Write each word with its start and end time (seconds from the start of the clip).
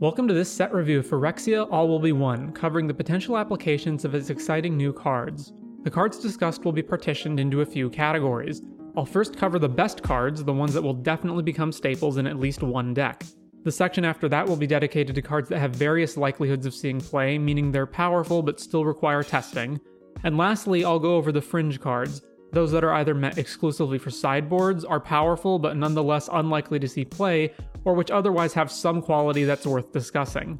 Welcome 0.00 0.28
to 0.28 0.34
this 0.34 0.48
set 0.48 0.72
review 0.72 1.02
for 1.02 1.18
Phyrexia 1.18 1.66
All 1.72 1.88
Will 1.88 1.98
Be 1.98 2.12
One, 2.12 2.52
covering 2.52 2.86
the 2.86 2.94
potential 2.94 3.36
applications 3.36 4.04
of 4.04 4.14
its 4.14 4.30
exciting 4.30 4.76
new 4.76 4.92
cards. 4.92 5.52
The 5.82 5.90
cards 5.90 6.20
discussed 6.20 6.64
will 6.64 6.70
be 6.70 6.84
partitioned 6.84 7.40
into 7.40 7.62
a 7.62 7.66
few 7.66 7.90
categories. 7.90 8.62
I'll 8.96 9.04
first 9.04 9.36
cover 9.36 9.58
the 9.58 9.68
best 9.68 10.04
cards, 10.04 10.44
the 10.44 10.52
ones 10.52 10.72
that 10.74 10.82
will 10.82 10.94
definitely 10.94 11.42
become 11.42 11.72
staples 11.72 12.16
in 12.16 12.28
at 12.28 12.38
least 12.38 12.62
one 12.62 12.94
deck. 12.94 13.24
The 13.64 13.72
section 13.72 14.04
after 14.04 14.28
that 14.28 14.46
will 14.46 14.54
be 14.54 14.68
dedicated 14.68 15.16
to 15.16 15.22
cards 15.22 15.48
that 15.48 15.58
have 15.58 15.74
various 15.74 16.16
likelihoods 16.16 16.64
of 16.64 16.74
seeing 16.74 17.00
play, 17.00 17.36
meaning 17.36 17.72
they're 17.72 17.84
powerful 17.84 18.40
but 18.40 18.60
still 18.60 18.84
require 18.84 19.24
testing. 19.24 19.80
And 20.22 20.38
lastly, 20.38 20.84
I'll 20.84 21.00
go 21.00 21.16
over 21.16 21.32
the 21.32 21.42
fringe 21.42 21.80
cards, 21.80 22.22
those 22.52 22.72
that 22.72 22.84
are 22.84 22.94
either 22.94 23.14
meant 23.14 23.38
exclusively 23.38 23.98
for 23.98 24.10
sideboards, 24.10 24.84
are 24.84 25.00
powerful 25.00 25.58
but 25.58 25.76
nonetheless 25.76 26.28
unlikely 26.32 26.78
to 26.80 26.88
see 26.88 27.04
play, 27.04 27.52
or 27.84 27.94
which 27.94 28.10
otherwise 28.10 28.54
have 28.54 28.70
some 28.70 29.02
quality 29.02 29.44
that's 29.44 29.66
worth 29.66 29.92
discussing. 29.92 30.58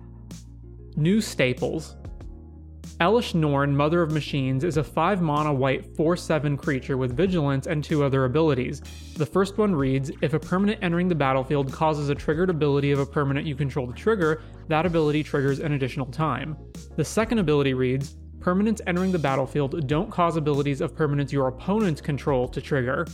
New 0.97 1.21
staples. 1.21 1.97
Elesh 3.01 3.33
Norn, 3.33 3.77
Mother 3.77 4.03
of 4.03 4.11
Machines, 4.11 4.65
is 4.65 4.77
a 4.77 4.83
5 4.83 5.23
mana 5.23 5.55
white 5.55 5.87
4 5.97 6.17
7 6.17 6.57
creature 6.57 6.97
with 6.97 7.17
vigilance 7.17 7.69
and 7.69 7.85
two 7.85 8.03
other 8.03 8.25
abilities. 8.25 8.83
The 9.15 9.27
first 9.27 9.57
one 9.57 9.73
reads 9.73 10.11
If 10.21 10.35
a 10.35 10.41
permanent 10.41 10.83
entering 10.83 11.07
the 11.07 11.15
battlefield 11.15 11.73
causes 11.73 12.09
a 12.09 12.15
triggered 12.17 12.51
ability 12.51 12.91
of 12.91 12.99
a 12.99 13.07
permanent 13.07 13.47
you 13.47 13.55
control 13.55 13.87
to 13.87 13.93
trigger, 13.93 14.43
that 14.67 14.85
ability 14.85 15.23
triggers 15.23 15.61
an 15.61 15.73
additional 15.73 16.07
time. 16.07 16.57
The 16.97 17.05
second 17.05 17.39
ability 17.39 17.75
reads 17.75 18.17
Permanents 18.49 18.81
entering 18.87 19.13
the 19.13 19.19
battlefield 19.19 19.87
don't 19.87 20.11
cause 20.11 20.39
abilities 20.39 20.81
of 20.81 20.95
permanents 20.95 21.31
your 21.31 21.49
opponents 21.49 22.01
control 22.01 22.49
to 22.49 22.63
trigger. 22.63 23.07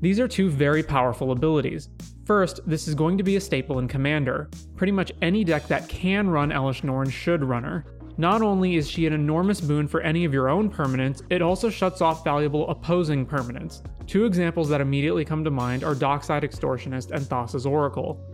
These 0.00 0.18
are 0.18 0.26
two 0.26 0.48
very 0.48 0.82
powerful 0.82 1.32
abilities. 1.32 1.90
First, 2.24 2.60
this 2.66 2.88
is 2.88 2.94
going 2.94 3.18
to 3.18 3.22
be 3.22 3.36
a 3.36 3.40
staple 3.42 3.80
in 3.80 3.86
Commander. 3.86 4.48
Pretty 4.76 4.92
much 4.92 5.12
any 5.20 5.44
deck 5.44 5.66
that 5.66 5.90
can 5.90 6.30
run 6.30 6.52
Elesh 6.52 6.84
Norn 6.84 7.10
should 7.10 7.44
run 7.44 7.64
her. 7.64 7.84
Not 8.16 8.40
only 8.40 8.76
is 8.76 8.88
she 8.88 9.06
an 9.06 9.12
enormous 9.12 9.60
boon 9.60 9.86
for 9.86 10.00
any 10.00 10.24
of 10.24 10.32
your 10.32 10.48
own 10.48 10.70
permanents, 10.70 11.20
it 11.28 11.42
also 11.42 11.68
shuts 11.68 12.00
off 12.00 12.24
valuable 12.24 12.66
opposing 12.70 13.26
permanents. 13.26 13.82
Two 14.06 14.24
examples 14.24 14.70
that 14.70 14.80
immediately 14.80 15.22
come 15.22 15.44
to 15.44 15.50
mind 15.50 15.84
are 15.84 15.94
Dockside 15.94 16.44
Extortionist 16.44 17.10
and 17.10 17.26
Thassa's 17.26 17.66
Oracle. 17.66 18.24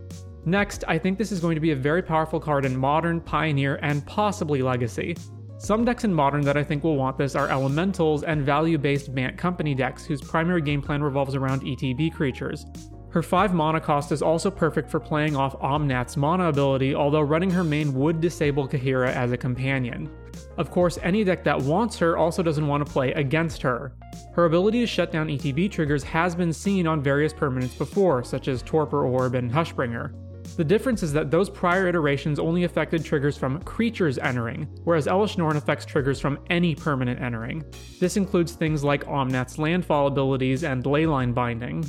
Next, 0.45 0.85
I 0.87 0.99
think 0.99 1.17
this 1.17 1.33
is 1.33 1.41
going 1.41 1.55
to 1.55 1.61
be 1.61 1.71
a 1.71 1.75
very 1.75 2.01
powerful 2.01 2.39
card 2.39 2.63
in 2.63 2.77
Modern, 2.77 3.19
Pioneer, 3.19 3.77
and 3.81 4.05
possibly 4.05 4.61
Legacy. 4.61 5.17
Some 5.57 5.85
decks 5.85 6.03
in 6.03 6.13
Modern 6.13 6.41
that 6.41 6.57
I 6.57 6.63
think 6.63 6.83
will 6.83 6.97
want 6.97 7.17
this 7.17 7.33
are 7.33 7.47
Elementals 7.47 8.23
and 8.23 8.43
value 8.43 8.77
based 8.77 9.15
Bant 9.15 9.37
Company 9.37 9.73
decks 9.73 10.05
whose 10.05 10.21
primary 10.21 10.61
game 10.61 10.81
plan 10.81 11.01
revolves 11.01 11.33
around 11.33 11.61
ETB 11.61 12.13
creatures. 12.13 12.65
Her 13.09 13.23
5 13.23 13.53
mana 13.53 13.79
cost 13.79 14.11
is 14.11 14.21
also 14.21 14.51
perfect 14.51 14.91
for 14.91 14.99
playing 14.99 15.37
off 15.37 15.57
Omnath's 15.61 16.17
mana 16.17 16.49
ability, 16.49 16.93
although 16.93 17.21
running 17.21 17.49
her 17.49 17.63
main 17.63 17.93
would 17.93 18.19
disable 18.19 18.67
Kaheera 18.67 19.07
as 19.13 19.31
a 19.31 19.37
companion. 19.37 20.09
Of 20.57 20.69
course, 20.69 20.99
any 21.01 21.23
deck 21.23 21.45
that 21.45 21.61
wants 21.61 21.97
her 21.99 22.17
also 22.17 22.43
doesn't 22.43 22.67
want 22.67 22.85
to 22.85 22.91
play 22.91 23.13
against 23.13 23.61
her. 23.61 23.93
Her 24.33 24.43
ability 24.43 24.81
to 24.81 24.87
shut 24.87 25.13
down 25.13 25.29
ETB 25.29 25.71
triggers 25.71 26.03
has 26.03 26.35
been 26.35 26.51
seen 26.51 26.87
on 26.87 27.01
various 27.01 27.31
permanents 27.31 27.77
before, 27.77 28.25
such 28.25 28.49
as 28.49 28.61
Torpor 28.61 29.05
Orb 29.05 29.35
and 29.35 29.49
Hushbringer. 29.49 30.11
The 30.57 30.63
difference 30.63 31.03
is 31.03 31.11
that 31.11 31.31
those 31.31 31.49
prior 31.49 31.89
iterations 31.89 32.39
only 32.39 32.63
affected 32.63 33.03
triggers 33.03 33.37
from 33.37 33.61
creatures 33.63 34.17
entering, 34.17 34.69
whereas 34.85 35.05
Elesh 35.05 35.37
Norn 35.37 35.57
affects 35.57 35.85
triggers 35.85 36.21
from 36.21 36.39
any 36.49 36.73
permanent 36.73 37.21
entering. 37.21 37.63
This 37.99 38.15
includes 38.15 38.53
things 38.53 38.81
like 38.81 39.05
Omnath's 39.05 39.59
landfall 39.59 40.07
abilities 40.07 40.63
and 40.63 40.81
Leyline 40.85 41.33
Binding. 41.33 41.83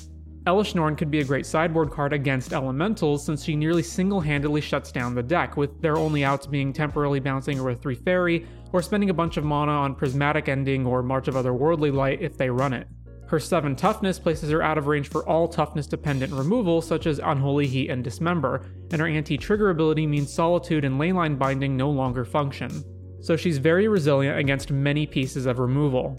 Elesh 0.47 0.75
Norn 0.75 0.97
could 0.97 1.13
be 1.13 1.21
a 1.21 1.25
great 1.25 1.47
sideboard 1.47 1.91
card 1.91 2.13
against 2.13 2.53
elementals 2.53 3.25
since 3.25 3.45
she 3.45 3.55
nearly 3.55 3.83
single 3.85 4.21
handedly 4.21 4.61
shuts 4.61 4.91
down 4.91 5.15
the 5.15 5.23
deck, 5.23 5.57
with 5.57 5.81
their 5.81 5.97
only 5.97 6.25
outs 6.25 6.47
being 6.47 6.73
temporarily 6.73 7.21
bouncing 7.21 7.61
or 7.61 7.71
a 7.71 7.75
3 7.75 7.95
fairy 7.95 8.47
or 8.73 8.83
spending 8.83 9.11
a 9.11 9.15
bunch 9.15 9.37
of 9.37 9.45
mana 9.45 9.73
on 9.73 9.95
Prismatic 9.95 10.49
Ending 10.49 10.87
or 10.87 11.05
March 11.05 11.29
of 11.29 11.35
Otherworldly 11.35 11.93
Light 11.93 12.21
if 12.21 12.37
they 12.37 12.51
run 12.51 12.73
it. 12.73 12.89
Her 13.29 13.41
7 13.41 13.75
toughness 13.75 14.19
places 14.19 14.51
her 14.51 14.63
out 14.63 14.79
of 14.79 14.87
range 14.87 15.09
for 15.09 15.29
all 15.29 15.49
toughness 15.49 15.87
dependent 15.87 16.33
removal, 16.33 16.81
such 16.81 17.07
as 17.07 17.19
Unholy 17.19 17.67
Heat 17.67 17.91
and 17.91 18.05
Dismember, 18.05 18.65
and 18.93 19.01
her 19.01 19.09
anti 19.09 19.37
trigger 19.37 19.71
ability 19.71 20.07
means 20.07 20.33
Solitude 20.33 20.85
and 20.85 21.01
Leyline 21.01 21.39
Binding 21.39 21.77
no 21.77 21.91
longer 21.91 22.25
function. 22.25 22.85
So 23.21 23.37
she's 23.37 23.59
very 23.59 23.89
resilient 23.89 24.39
against 24.39 24.71
many 24.71 25.07
pieces 25.07 25.47
of 25.47 25.59
removal. 25.59 26.17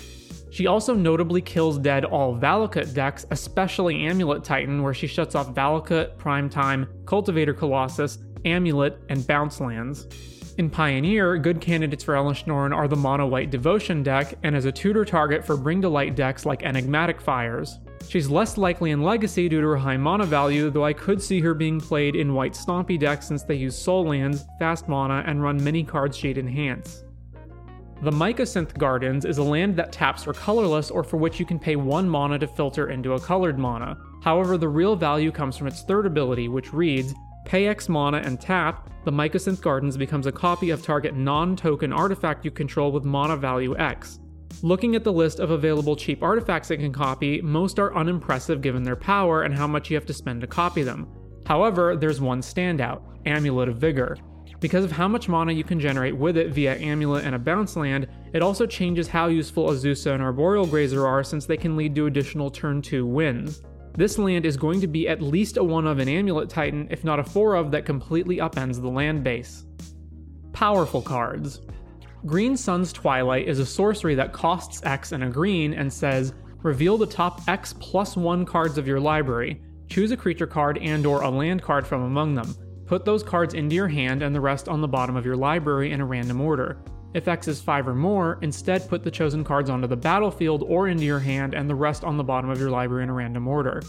She 0.49 0.67
also 0.67 0.93
notably 0.93 1.41
kills 1.41 1.77
dead 1.77 2.03
all 2.03 2.35
Valakut 2.35 2.93
decks, 2.93 3.25
especially 3.31 4.05
Amulet 4.07 4.43
Titan, 4.43 4.81
where 4.83 4.93
she 4.93 5.07
shuts 5.07 5.35
off 5.35 5.53
Valakut, 5.53 6.17
Primetime, 6.17 6.87
Cultivator 7.05 7.53
Colossus, 7.53 8.17
Amulet, 8.43 8.97
and 9.09 9.25
Bounce 9.27 9.61
lands. 9.61 10.07
In 10.57 10.71
Pioneer, 10.71 11.37
good 11.37 11.61
candidates 11.61 12.03
for 12.03 12.15
Elesh 12.15 12.47
Norn 12.47 12.73
are 12.73 12.87
the 12.87 12.95
mono 12.95 13.27
white 13.27 13.51
Devotion 13.51 14.01
deck, 14.01 14.33
and 14.41 14.55
as 14.55 14.65
a 14.65 14.71
tutor 14.71 15.05
target 15.05 15.45
for 15.45 15.55
Bring 15.55 15.83
to 15.83 15.89
Light 15.89 16.15
decks 16.15 16.47
like 16.47 16.63
Enigmatic 16.63 17.21
Fires. 17.21 17.77
She's 18.09 18.27
less 18.27 18.57
likely 18.57 18.89
in 18.89 19.03
Legacy 19.03 19.47
due 19.49 19.61
to 19.61 19.67
her 19.67 19.77
high 19.77 19.97
mana 19.97 20.25
value, 20.25 20.71
though 20.71 20.83
I 20.83 20.93
could 20.93 21.21
see 21.21 21.39
her 21.41 21.53
being 21.53 21.79
played 21.79 22.15
in 22.15 22.33
white 22.33 22.53
Stompy 22.53 22.99
decks 22.99 23.27
since 23.27 23.43
they 23.43 23.53
use 23.53 23.77
Sol 23.77 24.05
lands, 24.05 24.45
fast 24.57 24.87
mana, 24.87 25.23
and 25.27 25.43
run 25.43 25.63
many 25.63 25.83
cards 25.83 26.17
she'd 26.17 26.39
enhance. 26.39 27.03
The 28.01 28.11
Mycosynth 28.11 28.75
Gardens 28.79 29.25
is 29.25 29.37
a 29.37 29.43
land 29.43 29.75
that 29.75 29.91
taps 29.91 30.23
for 30.23 30.33
colorless 30.33 30.89
or 30.89 31.03
for 31.03 31.17
which 31.17 31.39
you 31.39 31.45
can 31.45 31.59
pay 31.59 31.75
1 31.75 32.09
mana 32.09 32.39
to 32.39 32.47
filter 32.47 32.89
into 32.89 33.13
a 33.13 33.19
colored 33.19 33.59
mana. 33.59 33.95
However, 34.23 34.57
the 34.57 34.69
real 34.69 34.95
value 34.95 35.31
comes 35.31 35.55
from 35.55 35.67
its 35.67 35.83
third 35.83 36.07
ability, 36.07 36.47
which 36.47 36.73
reads 36.73 37.13
Pay 37.47 37.67
X 37.67 37.87
mana 37.87 38.17
and 38.17 38.41
tap, 38.41 38.91
the 39.05 39.11
Mycosynth 39.11 39.61
Gardens 39.61 39.95
becomes 39.95 40.27
a 40.27 40.33
copy 40.33 40.69
of 40.69 40.83
target 40.83 41.15
non 41.15 41.55
token 41.55 41.93
artifact 41.93 42.43
you 42.43 42.51
control 42.51 42.91
with 42.91 43.05
mana 43.05 43.37
value 43.37 43.73
X. 43.77 44.19
Looking 44.63 44.97
at 44.97 45.05
the 45.05 45.13
list 45.13 45.39
of 45.39 45.51
available 45.51 45.95
cheap 45.95 46.21
artifacts 46.21 46.71
it 46.71 46.77
can 46.77 46.91
copy, 46.91 47.39
most 47.41 47.79
are 47.79 47.95
unimpressive 47.95 48.61
given 48.61 48.83
their 48.83 48.97
power 48.97 49.43
and 49.43 49.55
how 49.55 49.65
much 49.65 49.89
you 49.89 49.95
have 49.95 50.05
to 50.07 50.13
spend 50.13 50.41
to 50.41 50.47
copy 50.47 50.83
them. 50.83 51.07
However, 51.45 51.95
there's 51.95 52.19
one 52.19 52.41
standout 52.41 53.01
Amulet 53.25 53.69
of 53.69 53.77
Vigor. 53.77 54.17
Because 54.59 54.83
of 54.83 54.91
how 54.91 55.07
much 55.07 55.29
mana 55.29 55.53
you 55.53 55.63
can 55.63 55.79
generate 55.79 56.17
with 56.17 56.35
it 56.35 56.51
via 56.51 56.75
Amulet 56.75 57.23
and 57.23 57.33
a 57.33 57.39
bounce 57.39 57.77
land, 57.77 58.07
it 58.33 58.41
also 58.41 58.65
changes 58.65 59.07
how 59.07 59.27
useful 59.27 59.69
Azusa 59.69 60.13
and 60.13 60.21
Arboreal 60.21 60.65
Grazer 60.65 61.07
are 61.07 61.23
since 61.23 61.45
they 61.45 61.55
can 61.55 61.77
lead 61.77 61.95
to 61.95 62.07
additional 62.07 62.51
turn 62.51 62.81
2 62.81 63.05
wins. 63.05 63.61
This 63.97 64.19
land 64.19 64.45
is 64.45 64.57
going 64.57 64.79
to 64.81 64.87
be 64.87 65.07
at 65.07 65.23
least 65.23 65.57
a 65.57 65.63
1 65.63 65.87
of 65.87 65.97
an 65.97 66.07
Amulet 66.07 66.51
Titan, 66.51 66.87
if 66.91 67.03
not 67.03 67.17
a 67.17 67.23
4 67.23 67.55
of 67.55 67.71
that 67.71 67.83
completely 67.83 68.37
upends 68.37 68.79
the 68.79 68.87
land 68.87 69.23
base. 69.23 69.65
Powerful 70.53 71.01
cards. 71.01 71.61
Green 72.27 72.55
Sun's 72.55 72.93
Twilight 72.93 73.47
is 73.47 73.57
a 73.57 73.65
sorcery 73.65 74.13
that 74.13 74.33
costs 74.33 74.83
X 74.85 75.13
and 75.13 75.23
a 75.23 75.29
green 75.29 75.73
and 75.73 75.91
says, 75.91 76.35
reveal 76.61 76.99
the 76.99 77.07
top 77.07 77.41
X 77.47 77.73
plus 77.79 78.15
1 78.15 78.45
cards 78.45 78.77
of 78.77 78.87
your 78.87 78.99
library. 78.99 79.59
Choose 79.89 80.11
a 80.11 80.17
creature 80.17 80.45
card 80.45 80.77
and 80.77 81.03
or 81.07 81.23
a 81.23 81.29
land 81.29 81.63
card 81.63 81.87
from 81.87 82.03
among 82.03 82.35
them. 82.35 82.55
Put 82.85 83.03
those 83.03 83.23
cards 83.23 83.55
into 83.55 83.75
your 83.75 83.87
hand 83.87 84.21
and 84.21 84.35
the 84.35 84.41
rest 84.41 84.69
on 84.69 84.79
the 84.79 84.87
bottom 84.87 85.15
of 85.15 85.25
your 85.25 85.35
library 85.35 85.91
in 85.91 86.01
a 86.01 86.05
random 86.05 86.39
order. 86.39 86.77
If 87.13 87.27
X 87.27 87.47
is 87.47 87.61
5 87.61 87.87
or 87.87 87.95
more, 87.95 88.37
instead 88.41 88.87
put 88.89 89.03
the 89.03 89.11
chosen 89.11 89.43
cards 89.43 89.69
onto 89.69 89.87
the 89.87 89.95
battlefield 89.95 90.63
or 90.63 90.87
into 90.87 91.05
your 91.05 91.19
hand 91.19 91.53
and 91.53 91.69
the 91.69 91.75
rest 91.75 92.03
on 92.03 92.17
the 92.17 92.23
bottom 92.23 92.49
of 92.49 92.59
your 92.59 92.69
library 92.69 93.03
in 93.03 93.09
a 93.09 93.13
random 93.13 93.47
order. 93.47 93.81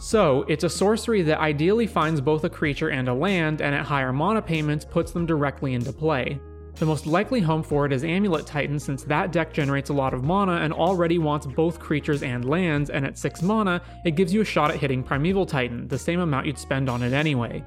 So, 0.00 0.44
it's 0.48 0.64
a 0.64 0.68
sorcery 0.68 1.22
that 1.22 1.38
ideally 1.38 1.86
finds 1.86 2.20
both 2.20 2.42
a 2.42 2.50
creature 2.50 2.88
and 2.88 3.08
a 3.08 3.14
land, 3.14 3.62
and 3.62 3.74
at 3.74 3.86
higher 3.86 4.12
mana 4.12 4.42
payments 4.42 4.84
puts 4.84 5.12
them 5.12 5.24
directly 5.24 5.74
into 5.74 5.92
play. 5.92 6.40
The 6.76 6.86
most 6.86 7.06
likely 7.06 7.40
home 7.40 7.62
for 7.62 7.86
it 7.86 7.92
is 7.92 8.02
Amulet 8.02 8.44
Titan, 8.44 8.80
since 8.80 9.04
that 9.04 9.30
deck 9.30 9.52
generates 9.52 9.90
a 9.90 9.94
lot 9.94 10.12
of 10.12 10.24
mana 10.24 10.54
and 10.54 10.72
already 10.72 11.18
wants 11.18 11.46
both 11.46 11.78
creatures 11.78 12.24
and 12.24 12.44
lands, 12.44 12.90
and 12.90 13.06
at 13.06 13.16
6 13.16 13.42
mana, 13.42 13.80
it 14.04 14.16
gives 14.16 14.34
you 14.34 14.40
a 14.40 14.44
shot 14.44 14.72
at 14.72 14.80
hitting 14.80 15.04
Primeval 15.04 15.46
Titan, 15.46 15.86
the 15.86 15.98
same 15.98 16.18
amount 16.18 16.46
you'd 16.46 16.58
spend 16.58 16.90
on 16.90 17.04
it 17.04 17.12
anyway. 17.12 17.62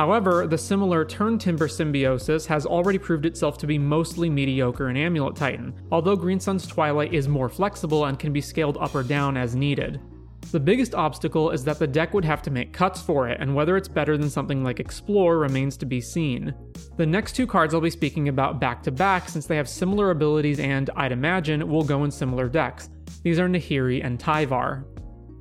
However, 0.00 0.46
the 0.46 0.56
similar 0.56 1.04
Turntimber 1.04 1.70
Symbiosis 1.70 2.46
has 2.46 2.64
already 2.64 2.96
proved 2.96 3.26
itself 3.26 3.58
to 3.58 3.66
be 3.66 3.76
mostly 3.76 4.30
mediocre 4.30 4.88
in 4.88 4.96
Amulet 4.96 5.36
Titan, 5.36 5.74
although 5.92 6.16
Green 6.16 6.40
Sun's 6.40 6.66
Twilight 6.66 7.12
is 7.12 7.28
more 7.28 7.50
flexible 7.50 8.06
and 8.06 8.18
can 8.18 8.32
be 8.32 8.40
scaled 8.40 8.78
up 8.78 8.94
or 8.94 9.02
down 9.02 9.36
as 9.36 9.54
needed. 9.54 10.00
The 10.52 10.58
biggest 10.58 10.94
obstacle 10.94 11.50
is 11.50 11.64
that 11.64 11.78
the 11.78 11.86
deck 11.86 12.14
would 12.14 12.24
have 12.24 12.40
to 12.44 12.50
make 12.50 12.72
cuts 12.72 13.02
for 13.02 13.28
it, 13.28 13.42
and 13.42 13.54
whether 13.54 13.76
it's 13.76 13.88
better 13.88 14.16
than 14.16 14.30
something 14.30 14.64
like 14.64 14.80
Explore 14.80 15.36
remains 15.36 15.76
to 15.76 15.84
be 15.84 16.00
seen. 16.00 16.54
The 16.96 17.04
next 17.04 17.34
two 17.34 17.46
cards 17.46 17.74
I'll 17.74 17.82
be 17.82 17.90
speaking 17.90 18.30
about 18.30 18.58
back 18.58 18.82
to 18.84 18.90
back 18.90 19.28
since 19.28 19.44
they 19.44 19.56
have 19.56 19.68
similar 19.68 20.12
abilities 20.12 20.60
and, 20.60 20.88
I'd 20.96 21.12
imagine, 21.12 21.68
will 21.68 21.84
go 21.84 22.04
in 22.04 22.10
similar 22.10 22.48
decks. 22.48 22.88
These 23.22 23.38
are 23.38 23.50
Nahiri 23.50 24.02
and 24.02 24.18
Tyvar. 24.18 24.84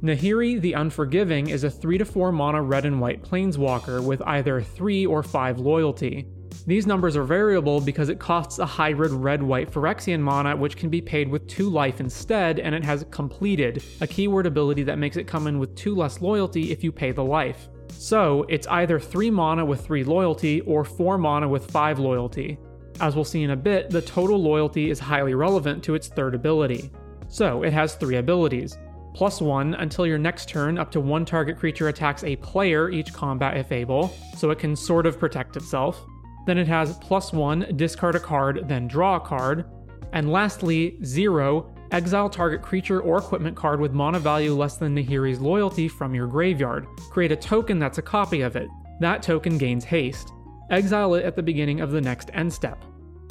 Nahiri 0.02 0.62
the 0.62 0.74
Unforgiving 0.74 1.50
is 1.50 1.66
a 1.66 1.70
3 1.70 1.98
to 1.98 2.06
4 2.06 2.32
mana 2.32 2.62
red 2.62 2.86
and 2.86 3.02
white 3.02 3.22
planeswalker 3.22 4.02
with 4.02 4.22
either 4.22 4.62
3 4.62 5.06
or 5.06 5.22
5 5.22 5.60
loyalty. 5.60 6.26
These 6.66 6.88
numbers 6.88 7.18
are 7.18 7.26
variable 7.26 7.82
because 7.82 8.08
it 8.08 8.18
costs 8.18 8.60
a 8.60 8.66
hybrid 8.66 9.12
red 9.12 9.44
white 9.44 9.70
Phyrexian 9.70 10.22
mana, 10.22 10.56
which 10.56 10.78
can 10.78 10.90
be 10.90 11.02
paid 11.02 11.28
with 11.28 11.48
2 11.48 11.70
life 11.70 12.00
instead, 12.00 12.60
and 12.60 12.74
it 12.74 12.86
has 12.86 13.06
Completed, 13.12 13.84
a 14.00 14.08
keyword 14.08 14.46
ability 14.46 14.84
that 14.84 15.00
makes 15.00 15.18
it 15.18 15.28
come 15.28 15.48
in 15.48 15.60
with 15.60 15.76
2 15.76 15.94
less 15.94 16.22
loyalty 16.22 16.72
if 16.72 16.82
you 16.82 16.94
pay 16.94 17.12
the 17.12 17.24
life. 17.24 17.68
So, 17.90 18.46
it's 18.48 18.68
either 18.68 19.02
3 19.02 19.30
mana 19.30 19.66
with 19.66 19.86
3 19.86 20.06
loyalty 20.06 20.62
or 20.62 20.86
4 20.86 21.18
mana 21.18 21.50
with 21.50 21.70
5 21.72 22.00
loyalty. 22.00 22.58
As 23.02 23.16
we'll 23.16 23.26
see 23.26 23.44
in 23.44 23.52
a 23.52 23.56
bit, 23.58 23.90
the 23.90 24.02
total 24.02 24.42
loyalty 24.42 24.92
is 24.92 25.00
highly 25.00 25.34
relevant 25.34 25.84
to 25.84 25.96
its 25.96 26.08
third 26.08 26.36
ability. 26.36 26.90
So, 27.28 27.64
it 27.64 27.74
has 27.74 27.96
3 27.96 28.16
abilities. 28.16 28.78
Plus 29.14 29.42
1 29.42 29.74
until 29.76 30.06
your 30.06 30.18
next 30.18 30.50
turn, 30.50 30.78
up 30.78 30.92
to 30.92 31.00
one 31.00 31.26
target 31.26 31.58
creature 31.58 31.88
attacks 31.88 32.24
a 32.24 32.36
player 32.38 32.90
each 32.90 33.14
combat 33.14 33.58
if 33.58 33.72
able, 33.72 34.14
so 34.38 34.52
it 34.52 34.60
can 34.60 34.76
sort 34.76 35.06
of 35.06 35.20
protect 35.20 35.58
itself. 35.58 36.06
Then 36.46 36.58
it 36.58 36.68
has 36.68 36.98
plus 36.98 37.34
1, 37.34 37.76
discard 37.76 38.16
a 38.16 38.20
card, 38.20 38.68
then 38.68 38.88
draw 38.88 39.16
a 39.16 39.20
card. 39.20 39.66
And 40.14 40.32
lastly, 40.32 40.98
0, 41.04 41.74
Exile 41.92 42.30
target 42.30 42.62
creature 42.62 43.02
or 43.02 43.18
equipment 43.18 43.56
card 43.56 43.80
with 43.80 43.94
mana 43.94 44.20
value 44.20 44.54
less 44.54 44.78
than 44.78 44.96
Nahiri's 44.96 45.42
loyalty 45.42 45.88
from 45.88 46.14
your 46.14 46.28
graveyard. 46.28 46.86
Create 47.10 47.32
a 47.32 47.36
token 47.36 47.80
that's 47.80 47.98
a 47.98 48.04
copy 48.04 48.42
of 48.42 48.56
it. 48.56 48.70
That 49.00 49.24
token 49.24 49.58
gains 49.58 49.84
haste. 49.84 50.32
Exile 50.70 51.16
it 51.16 51.26
at 51.26 51.36
the 51.36 51.42
beginning 51.42 51.82
of 51.82 51.90
the 51.90 52.02
next 52.02 52.30
end 52.34 52.54
step. 52.54 52.84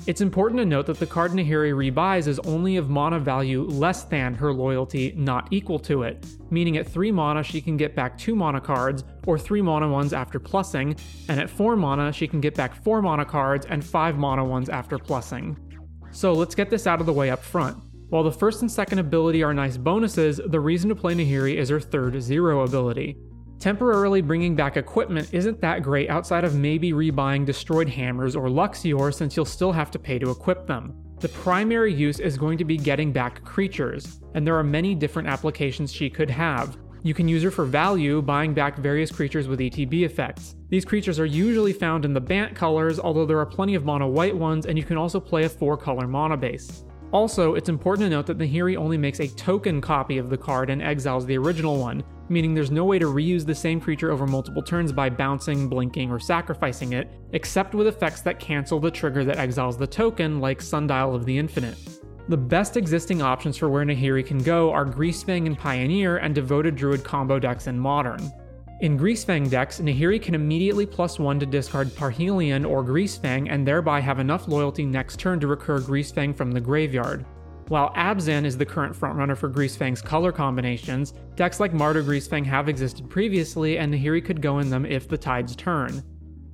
It's 0.09 0.23
important 0.23 0.59
to 0.59 0.65
note 0.65 0.87
that 0.87 0.99
the 0.99 1.05
card 1.05 1.33
Nahiri 1.33 1.75
rebuys 1.75 2.29
is 2.29 2.39
only 2.39 2.79
of 2.79 2.89
mana 2.89 3.21
value 3.21 3.65
less 3.65 4.05
than 4.05 4.33
her 4.33 4.55
loyalty, 4.55 5.13
not 5.15 5.49
equal 5.51 5.79
to 5.81 6.05
it, 6.05 6.25
meaning 6.49 6.79
at 6.79 6.89
3 6.89 7.13
mana 7.13 7.43
she 7.43 7.61
can 7.61 7.77
get 7.77 7.95
back 7.95 8.17
2 8.17 8.35
mana 8.35 8.59
cards, 8.59 9.05
or 9.27 9.39
3 9.39 9.61
mana 9.61 9.87
ones 9.87 10.15
after 10.15 10.41
plussing, 10.41 10.99
and 11.29 11.39
at 11.39 11.51
4 11.51 11.77
mana 11.77 12.11
she 12.11 12.27
can 12.27 12.41
get 12.41 12.55
back 12.55 12.83
4 12.83 13.03
mana 13.03 13.27
cards 13.27 13.67
and 13.67 13.85
5 13.85 14.17
mana 14.17 14.43
ones 14.43 14.71
after 14.71 14.97
plussing. 14.97 15.59
So 16.11 16.33
let's 16.33 16.55
get 16.55 16.71
this 16.71 16.87
out 16.87 17.01
of 17.01 17.07
the 17.07 17.13
way 17.13 17.29
up 17.29 17.43
front. 17.43 17.77
While 18.09 18.23
the 18.23 18.33
first 18.33 18.63
and 18.63 18.73
second 18.73 19.01
ability 19.01 19.43
are 19.43 19.53
nice 19.53 19.77
bonuses, 19.77 20.41
the 20.43 20.59
reason 20.59 20.89
to 20.89 20.95
play 20.95 21.17
Nahiri 21.17 21.57
is 21.57 21.69
her 21.69 21.81
third 21.81 22.19
zero 22.23 22.63
ability. 22.63 23.19
Temporarily 23.59 24.23
bringing 24.23 24.55
back 24.55 24.77
equipment 24.77 25.35
isn't 25.35 25.61
that 25.63 25.83
great 25.83 26.09
outside 26.09 26.45
of 26.45 26.55
maybe 26.55 26.93
rebuying 26.93 27.45
destroyed 27.45 27.89
hammers 27.89 28.37
or 28.37 28.47
Luxior 28.47 29.13
since 29.13 29.37
you'll 29.37 29.45
still 29.45 29.73
have 29.73 29.91
to 29.91 29.99
pay 29.99 30.17
to 30.21 30.31
equip 30.31 30.69
them. 30.69 30.95
The 31.19 31.29
primary 31.31 31.93
use 31.93 32.21
is 32.21 32.39
going 32.39 32.57
to 32.59 32.65
be 32.65 32.77
getting 32.77 33.11
back 33.11 33.43
creatures, 33.45 34.21
and 34.35 34.47
there 34.47 34.57
are 34.57 34.63
many 34.63 34.95
different 34.95 35.29
applications 35.29 35.93
she 35.93 36.09
could 36.09 36.31
have. 36.31 36.77
You 37.03 37.15
can 37.15 37.27
use 37.27 37.43
her 37.43 37.51
for 37.51 37.65
value, 37.65 38.23
buying 38.23 38.55
back 38.55 38.79
various 38.79 39.11
creatures 39.11 39.49
with 39.49 39.59
ETB 39.59 40.05
effects. 40.05 40.55
These 40.69 40.85
creatures 40.85 41.19
are 41.19 41.27
usually 41.27 41.73
found 41.73 42.05
in 42.05 42.15
the 42.15 42.21
Bant 42.21 42.55
colors, 42.55 43.01
although 43.01 43.27
there 43.27 43.41
are 43.41 43.47
plenty 43.47 43.75
of 43.75 43.85
mono 43.85 44.07
white 44.07 44.37
ones, 44.37 44.67
and 44.67 44.79
you 44.79 44.85
can 44.85 44.97
also 44.97 45.19
play 45.19 45.45
a 45.45 45.49
4 45.49 45.77
color 45.77 46.07
mono 46.07 46.37
base. 46.37 46.85
Also, 47.11 47.55
it's 47.55 47.69
important 47.69 48.07
to 48.07 48.11
note 48.11 48.27
that 48.27 48.39
Nahiri 48.39 48.77
only 48.77 48.99
makes 48.99 49.19
a 49.19 49.29
token 49.29 49.81
copy 49.81 50.19
of 50.19 50.31
the 50.31 50.37
card 50.37 50.71
and 50.71 50.81
exiles 50.81 51.27
the 51.27 51.39
original 51.39 51.79
one, 51.81 52.05
meaning 52.31 52.55
there's 52.55 52.71
no 52.71 52.85
way 52.85 52.99
to 52.99 53.07
reuse 53.07 53.45
the 53.45 53.55
same 53.55 53.81
creature 53.81 54.11
over 54.11 54.27
multiple 54.27 54.63
turns 54.63 54.93
by 54.93 55.09
bouncing, 55.09 55.69
blinking, 55.69 56.11
or 56.11 56.19
sacrificing 56.19 56.93
it, 56.93 57.09
except 57.33 57.75
with 57.75 57.87
effects 57.87 58.21
that 58.23 58.39
cancel 58.39 58.81
the 58.81 58.91
trigger 58.91 59.25
that 59.25 59.39
exiles 59.39 59.77
the 59.77 59.87
token, 59.87 60.41
like 60.41 60.61
Sundial 60.61 61.15
of 61.15 61.25
the 61.25 61.37
Infinite. 61.37 61.77
The 62.29 62.37
best 62.37 62.77
existing 62.77 63.23
options 63.23 63.57
for 63.57 63.71
where 63.71 63.85
Nahiri 63.85 64.27
can 64.27 64.43
go 64.43 64.71
are 64.71 64.85
Greasefang 64.85 65.47
and 65.47 65.59
Pioneer 65.59 66.19
and 66.19 66.35
Devoted 66.35 66.77
Druid 66.77 67.03
combo 67.03 67.39
decks 67.39 67.67
in 67.67 67.79
Modern. 67.79 68.21
In 68.81 68.99
Greasefang 68.99 69.51
decks, 69.51 69.81
Nahiri 69.81 70.23
can 70.23 70.35
immediately 70.35 70.87
plus 70.87 71.19
1 71.19 71.41
to 71.41 71.47
discard 71.47 71.89
Parhelion 71.89 72.69
or 72.69 72.85
Greasefang 72.85 73.49
and 73.51 73.67
thereby 73.67 73.99
have 74.01 74.19
enough 74.19 74.47
loyalty 74.47 74.85
next 74.85 75.19
turn 75.19 75.41
to 75.41 75.47
recur 75.47 75.81
Greasefang 75.81 76.37
from 76.37 76.53
the 76.53 76.61
graveyard. 76.61 77.25
While 77.69 77.93
Abzan 77.93 78.47
is 78.47 78.57
the 78.57 78.65
current 78.65 78.97
frontrunner 78.97 79.37
for 79.37 79.51
Greasefang's 79.51 80.01
color 80.01 80.33
combinations, 80.33 81.13
decks 81.37 81.61
like 81.61 81.73
Mardu 81.73 82.03
Greasefang 82.03 82.47
have 82.47 82.67
existed 82.67 83.11
previously 83.11 83.77
and 83.77 83.93
Nahiri 83.93 84.25
could 84.25 84.41
go 84.41 84.61
in 84.61 84.71
them 84.71 84.87
if 84.87 85.07
the 85.07 85.19
tides 85.19 85.55
turn. 85.55 86.03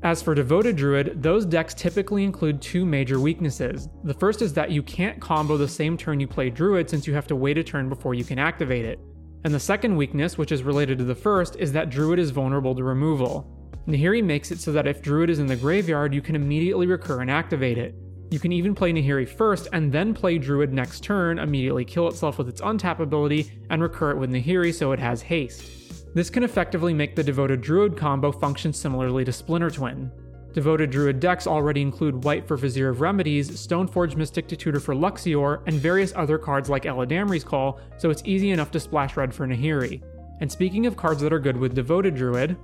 As 0.02 0.20
for 0.20 0.34
Devoted 0.34 0.74
Druid, 0.74 1.22
those 1.22 1.46
decks 1.46 1.72
typically 1.72 2.24
include 2.24 2.60
two 2.60 2.84
major 2.84 3.20
weaknesses. 3.20 3.88
The 4.02 4.12
first 4.12 4.42
is 4.42 4.52
that 4.54 4.72
you 4.72 4.82
can't 4.82 5.20
combo 5.20 5.56
the 5.56 5.68
same 5.68 5.96
turn 5.96 6.18
you 6.18 6.26
play 6.26 6.50
Druid 6.50 6.90
since 6.90 7.06
you 7.06 7.14
have 7.14 7.28
to 7.28 7.36
wait 7.36 7.58
a 7.58 7.62
turn 7.62 7.88
before 7.88 8.14
you 8.14 8.24
can 8.24 8.40
activate 8.40 8.84
it. 8.84 8.98
And 9.44 9.54
the 9.54 9.60
second 9.60 9.96
weakness, 9.96 10.36
which 10.36 10.50
is 10.50 10.64
related 10.64 10.98
to 10.98 11.04
the 11.04 11.14
first, 11.14 11.54
is 11.56 11.72
that 11.72 11.90
Druid 11.90 12.18
is 12.18 12.32
vulnerable 12.32 12.74
to 12.74 12.82
removal. 12.82 13.46
Nahiri 13.86 14.22
makes 14.22 14.50
it 14.50 14.58
so 14.58 14.72
that 14.72 14.88
if 14.88 15.00
Druid 15.00 15.30
is 15.30 15.38
in 15.38 15.46
the 15.46 15.56
graveyard, 15.56 16.12
you 16.12 16.22
can 16.22 16.34
immediately 16.34 16.86
recur 16.88 17.20
and 17.20 17.30
activate 17.30 17.78
it. 17.78 17.94
You 18.30 18.38
can 18.40 18.52
even 18.52 18.74
play 18.74 18.92
Nahiri 18.92 19.28
first 19.28 19.68
and 19.72 19.92
then 19.92 20.14
play 20.14 20.38
Druid 20.38 20.72
next 20.72 21.04
turn, 21.04 21.38
immediately 21.38 21.84
kill 21.84 22.08
itself 22.08 22.38
with 22.38 22.48
its 22.48 22.60
untap 22.60 22.98
ability, 22.98 23.52
and 23.70 23.82
recur 23.82 24.10
it 24.10 24.18
with 24.18 24.30
Nahiri 24.30 24.74
so 24.74 24.92
it 24.92 24.98
has 24.98 25.22
haste. 25.22 26.14
This 26.14 26.30
can 26.30 26.42
effectively 26.44 26.94
make 26.94 27.16
the 27.16 27.24
Devoted 27.24 27.60
Druid 27.60 27.96
combo 27.96 28.32
function 28.32 28.72
similarly 28.72 29.24
to 29.24 29.32
Splinter 29.32 29.70
Twin. 29.70 30.10
Devoted 30.52 30.90
Druid 30.90 31.18
decks 31.18 31.48
already 31.48 31.82
include 31.82 32.22
White 32.22 32.46
for 32.46 32.56
Vizier 32.56 32.88
of 32.88 33.00
Remedies, 33.00 33.50
Stoneforge 33.50 34.14
Mystic 34.14 34.46
to 34.46 34.56
tutor 34.56 34.78
for 34.78 34.94
Luxior, 34.94 35.62
and 35.66 35.74
various 35.74 36.12
other 36.14 36.38
cards 36.38 36.70
like 36.70 36.84
Eladamri's 36.84 37.42
Call, 37.42 37.80
so 37.98 38.08
it's 38.10 38.22
easy 38.24 38.50
enough 38.50 38.70
to 38.70 38.78
splash 38.78 39.16
red 39.16 39.34
for 39.34 39.48
Nahiri. 39.48 40.02
And 40.40 40.50
speaking 40.50 40.86
of 40.86 40.96
cards 40.96 41.20
that 41.22 41.32
are 41.32 41.40
good 41.40 41.56
with 41.56 41.74
Devoted 41.74 42.14
Druid, 42.14 42.56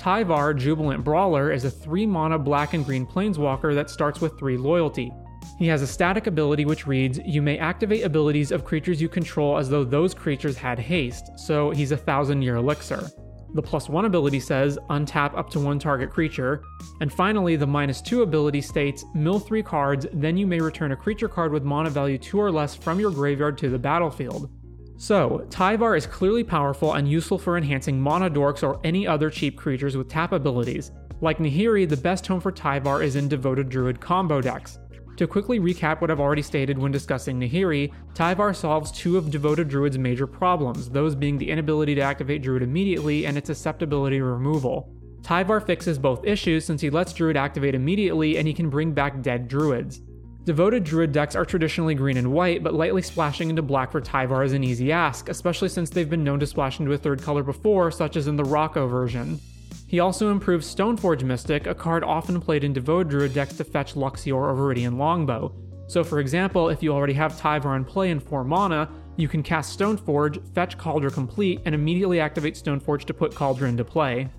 Tyvar 0.00 0.56
Jubilant 0.56 1.04
Brawler 1.04 1.52
is 1.52 1.66
a 1.66 1.70
3 1.70 2.06
mana 2.06 2.38
black 2.38 2.72
and 2.72 2.86
green 2.86 3.06
planeswalker 3.06 3.74
that 3.74 3.90
starts 3.90 4.18
with 4.18 4.38
3 4.38 4.56
loyalty. 4.56 5.12
He 5.58 5.66
has 5.66 5.82
a 5.82 5.86
static 5.86 6.26
ability 6.26 6.64
which 6.64 6.86
reads 6.86 7.20
You 7.26 7.42
may 7.42 7.58
activate 7.58 8.02
abilities 8.02 8.50
of 8.50 8.64
creatures 8.64 9.02
you 9.02 9.10
control 9.10 9.58
as 9.58 9.68
though 9.68 9.84
those 9.84 10.14
creatures 10.14 10.56
had 10.56 10.78
haste, 10.78 11.38
so 11.38 11.68
he's 11.68 11.92
a 11.92 11.98
thousand 11.98 12.40
year 12.40 12.56
elixir. 12.56 13.10
The 13.52 13.60
plus 13.60 13.90
1 13.90 14.06
ability 14.06 14.40
says 14.40 14.78
untap 14.88 15.36
up 15.36 15.50
to 15.50 15.60
one 15.60 15.78
target 15.78 16.08
creature. 16.08 16.62
And 17.02 17.12
finally, 17.12 17.56
the 17.56 17.66
minus 17.66 18.00
2 18.00 18.22
ability 18.22 18.62
states 18.62 19.04
mill 19.14 19.38
3 19.38 19.62
cards, 19.62 20.06
then 20.14 20.38
you 20.38 20.46
may 20.46 20.60
return 20.60 20.92
a 20.92 20.96
creature 20.96 21.28
card 21.28 21.52
with 21.52 21.62
mana 21.62 21.90
value 21.90 22.16
2 22.16 22.40
or 22.40 22.50
less 22.50 22.74
from 22.74 23.00
your 23.00 23.10
graveyard 23.10 23.58
to 23.58 23.68
the 23.68 23.78
battlefield. 23.78 24.50
So, 25.00 25.46
Tyvar 25.48 25.96
is 25.96 26.06
clearly 26.06 26.44
powerful 26.44 26.92
and 26.92 27.10
useful 27.10 27.38
for 27.38 27.56
enhancing 27.56 27.98
mana 27.98 28.28
dorks 28.28 28.62
or 28.62 28.78
any 28.84 29.06
other 29.06 29.30
cheap 29.30 29.56
creatures 29.56 29.96
with 29.96 30.10
tap 30.10 30.32
abilities. 30.32 30.92
Like 31.22 31.38
Nahiri, 31.38 31.88
the 31.88 31.96
best 31.96 32.26
home 32.26 32.38
for 32.38 32.52
Tyvar 32.52 33.02
is 33.02 33.16
in 33.16 33.26
Devoted 33.26 33.70
Druid 33.70 33.98
combo 33.98 34.42
decks. 34.42 34.78
To 35.16 35.26
quickly 35.26 35.58
recap 35.58 36.02
what 36.02 36.10
I've 36.10 36.20
already 36.20 36.42
stated 36.42 36.76
when 36.76 36.92
discussing 36.92 37.40
Nahiri, 37.40 37.90
Tyvar 38.12 38.54
solves 38.54 38.92
two 38.92 39.16
of 39.16 39.30
Devoted 39.30 39.68
Druid's 39.68 39.96
major 39.96 40.26
problems, 40.26 40.90
those 40.90 41.14
being 41.14 41.38
the 41.38 41.50
inability 41.50 41.94
to 41.94 42.02
activate 42.02 42.42
Druid 42.42 42.62
immediately 42.62 43.24
and 43.24 43.38
its 43.38 43.46
susceptibility 43.46 44.20
removal. 44.20 44.94
Tyvar 45.22 45.64
fixes 45.64 45.98
both 45.98 46.26
issues 46.26 46.66
since 46.66 46.82
he 46.82 46.90
lets 46.90 47.14
Druid 47.14 47.38
activate 47.38 47.74
immediately 47.74 48.36
and 48.36 48.46
he 48.46 48.52
can 48.52 48.68
bring 48.68 48.92
back 48.92 49.22
dead 49.22 49.48
Druids. 49.48 50.02
Devoted 50.44 50.84
Druid 50.84 51.12
decks 51.12 51.36
are 51.36 51.44
traditionally 51.44 51.94
green 51.94 52.16
and 52.16 52.32
white, 52.32 52.62
but 52.62 52.72
lightly 52.72 53.02
splashing 53.02 53.50
into 53.50 53.60
black 53.60 53.92
for 53.92 54.00
Tyvar 54.00 54.44
is 54.44 54.54
an 54.54 54.64
easy 54.64 54.90
ask, 54.90 55.28
especially 55.28 55.68
since 55.68 55.90
they've 55.90 56.08
been 56.08 56.24
known 56.24 56.40
to 56.40 56.46
splash 56.46 56.80
into 56.80 56.92
a 56.92 56.98
third 56.98 57.20
color 57.20 57.42
before, 57.42 57.90
such 57.90 58.16
as 58.16 58.26
in 58.26 58.36
the 58.36 58.44
Rocco 58.44 58.86
version. 58.88 59.38
He 59.86 60.00
also 60.00 60.30
improves 60.30 60.72
Stoneforge 60.72 61.24
Mystic, 61.24 61.66
a 61.66 61.74
card 61.74 62.02
often 62.04 62.40
played 62.40 62.64
in 62.64 62.72
Devoted 62.72 63.10
Druid 63.10 63.34
decks 63.34 63.58
to 63.58 63.64
fetch 63.64 63.94
Luxior 63.94 64.34
or 64.34 64.54
Viridian 64.54 64.96
Longbow. 64.96 65.52
So, 65.88 66.02
for 66.02 66.20
example, 66.20 66.70
if 66.70 66.82
you 66.82 66.92
already 66.94 67.12
have 67.14 67.34
Tyvar 67.34 67.76
in 67.76 67.84
play 67.84 68.10
in 68.10 68.18
4 68.18 68.42
mana, 68.44 68.88
you 69.16 69.28
can 69.28 69.42
cast 69.42 69.78
Stoneforge, 69.78 70.42
fetch 70.54 70.78
Kaldra 70.78 71.12
Compleat, 71.12 71.60
and 71.66 71.74
immediately 71.74 72.18
activate 72.18 72.54
Stoneforge 72.54 73.04
to 73.04 73.12
put 73.12 73.34
Kaldra 73.34 73.68
into 73.68 73.84
play. 73.84 74.30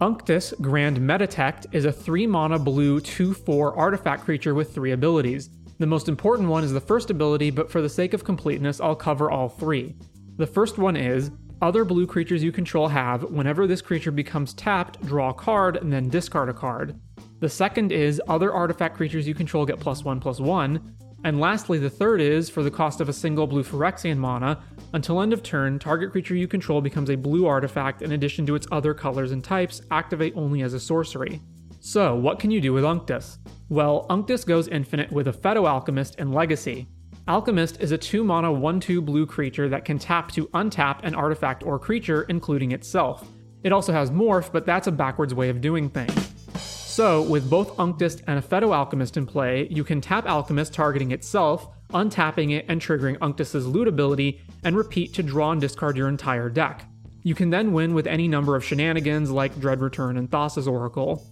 Unctus 0.00 0.54
Grand 0.60 0.96
Metatect 0.98 1.66
is 1.72 1.84
a 1.84 1.90
3 1.90 2.24
mana 2.28 2.56
blue 2.56 3.00
2 3.00 3.34
4 3.34 3.76
artifact 3.76 4.22
creature 4.22 4.54
with 4.54 4.72
3 4.72 4.92
abilities. 4.92 5.50
The 5.78 5.88
most 5.88 6.08
important 6.08 6.48
one 6.48 6.62
is 6.62 6.72
the 6.72 6.80
first 6.80 7.10
ability, 7.10 7.50
but 7.50 7.68
for 7.68 7.82
the 7.82 7.88
sake 7.88 8.14
of 8.14 8.22
completeness, 8.22 8.80
I'll 8.80 8.94
cover 8.94 9.28
all 9.28 9.48
three. 9.48 9.96
The 10.36 10.46
first 10.46 10.78
one 10.78 10.94
is 10.94 11.32
other 11.62 11.84
blue 11.84 12.06
creatures 12.06 12.44
you 12.44 12.52
control 12.52 12.86
have, 12.86 13.24
whenever 13.24 13.66
this 13.66 13.82
creature 13.82 14.12
becomes 14.12 14.54
tapped, 14.54 15.04
draw 15.04 15.30
a 15.30 15.34
card 15.34 15.76
and 15.76 15.92
then 15.92 16.08
discard 16.08 16.48
a 16.48 16.54
card. 16.54 17.00
The 17.40 17.48
second 17.48 17.90
is 17.90 18.22
other 18.28 18.52
artifact 18.52 18.96
creatures 18.96 19.26
you 19.26 19.34
control 19.34 19.66
get 19.66 19.80
plus 19.80 20.04
1 20.04 20.20
plus 20.20 20.38
1. 20.38 20.94
And 21.24 21.40
lastly, 21.40 21.78
the 21.78 21.90
third 21.90 22.20
is 22.20 22.48
for 22.48 22.62
the 22.62 22.70
cost 22.70 23.00
of 23.00 23.08
a 23.08 23.12
single 23.12 23.48
blue 23.48 23.64
Phyrexian 23.64 24.18
mana, 24.18 24.62
until 24.92 25.20
end 25.20 25.32
of 25.32 25.42
turn, 25.42 25.78
target 25.78 26.10
creature 26.10 26.34
you 26.34 26.48
control 26.48 26.80
becomes 26.80 27.10
a 27.10 27.16
blue 27.16 27.46
artifact 27.46 28.02
in 28.02 28.12
addition 28.12 28.46
to 28.46 28.54
its 28.54 28.66
other 28.72 28.94
colors 28.94 29.32
and 29.32 29.44
types, 29.44 29.82
activate 29.90 30.32
only 30.36 30.62
as 30.62 30.74
a 30.74 30.80
sorcery. 30.80 31.40
So, 31.80 32.14
what 32.14 32.38
can 32.38 32.50
you 32.50 32.60
do 32.60 32.72
with 32.72 32.84
Unctus? 32.84 33.38
Well, 33.68 34.06
Unctus 34.10 34.44
goes 34.44 34.68
infinite 34.68 35.12
with 35.12 35.26
Aphetto 35.26 35.68
Alchemist 35.68 36.16
and 36.18 36.34
Legacy. 36.34 36.88
Alchemist 37.28 37.80
is 37.80 37.92
a 37.92 37.98
2 37.98 38.24
mana 38.24 38.50
1 38.50 38.80
2 38.80 39.02
blue 39.02 39.26
creature 39.26 39.68
that 39.68 39.84
can 39.84 39.98
tap 39.98 40.32
to 40.32 40.46
untap 40.48 41.00
an 41.04 41.14
artifact 41.14 41.62
or 41.62 41.78
creature, 41.78 42.22
including 42.22 42.72
itself. 42.72 43.28
It 43.62 43.72
also 43.72 43.92
has 43.92 44.10
Morph, 44.10 44.50
but 44.50 44.64
that's 44.64 44.86
a 44.86 44.92
backwards 44.92 45.34
way 45.34 45.50
of 45.50 45.60
doing 45.60 45.90
things. 45.90 46.32
So, 46.58 47.22
with 47.22 47.48
both 47.48 47.76
Unctus 47.76 48.22
and 48.26 48.42
Aphetto 48.42 48.74
Alchemist 48.74 49.16
in 49.16 49.26
play, 49.26 49.68
you 49.70 49.84
can 49.84 50.00
tap 50.00 50.26
Alchemist 50.26 50.72
targeting 50.72 51.12
itself, 51.12 51.68
untapping 51.90 52.52
it 52.52 52.64
and 52.68 52.80
triggering 52.80 53.16
Unctus's 53.20 53.66
loot 53.66 53.88
ability, 53.88 54.40
and 54.64 54.76
repeat 54.76 55.14
to 55.14 55.22
draw 55.22 55.52
and 55.52 55.60
discard 55.60 55.96
your 55.96 56.08
entire 56.08 56.48
deck. 56.48 56.84
You 57.22 57.34
can 57.34 57.50
then 57.50 57.72
win 57.72 57.94
with 57.94 58.06
any 58.06 58.28
number 58.28 58.56
of 58.56 58.64
shenanigans 58.64 59.30
like 59.30 59.58
Dread 59.60 59.80
Return 59.80 60.16
and 60.16 60.30
Thassa's 60.30 60.68
Oracle. 60.68 61.26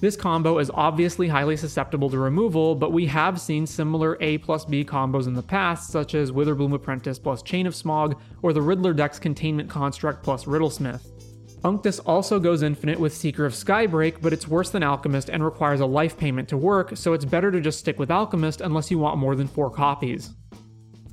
This 0.00 0.16
combo 0.16 0.58
is 0.58 0.70
obviously 0.74 1.28
highly 1.28 1.56
susceptible 1.56 2.10
to 2.10 2.18
removal, 2.18 2.74
but 2.74 2.92
we 2.92 3.06
have 3.06 3.40
seen 3.40 3.66
similar 3.66 4.16
A 4.20 4.38
plus 4.38 4.64
B 4.64 4.84
combos 4.84 5.28
in 5.28 5.34
the 5.34 5.42
past, 5.42 5.90
such 5.90 6.14
as 6.14 6.32
Witherbloom 6.32 6.74
Apprentice 6.74 7.18
plus 7.18 7.42
Chain 7.42 7.66
of 7.66 7.74
Smog, 7.74 8.20
or 8.42 8.52
the 8.52 8.62
Riddler 8.62 8.94
deck's 8.94 9.20
Containment 9.20 9.70
Construct 9.70 10.24
plus 10.24 10.44
Riddlesmith. 10.44 11.06
Unctus 11.64 12.00
also 12.04 12.40
goes 12.40 12.62
infinite 12.62 12.98
with 12.98 13.14
Seeker 13.14 13.46
of 13.46 13.52
Skybreak, 13.52 14.20
but 14.20 14.32
it's 14.32 14.48
worse 14.48 14.70
than 14.70 14.82
Alchemist 14.82 15.30
and 15.30 15.44
requires 15.44 15.78
a 15.78 15.86
life 15.86 16.16
payment 16.16 16.48
to 16.48 16.56
work, 16.56 16.96
so 16.96 17.12
it's 17.12 17.24
better 17.24 17.52
to 17.52 17.60
just 17.60 17.78
stick 17.78 18.00
with 18.00 18.10
Alchemist 18.10 18.60
unless 18.60 18.90
you 18.90 18.98
want 18.98 19.18
more 19.18 19.36
than 19.36 19.46
4 19.46 19.70
copies. 19.70 20.30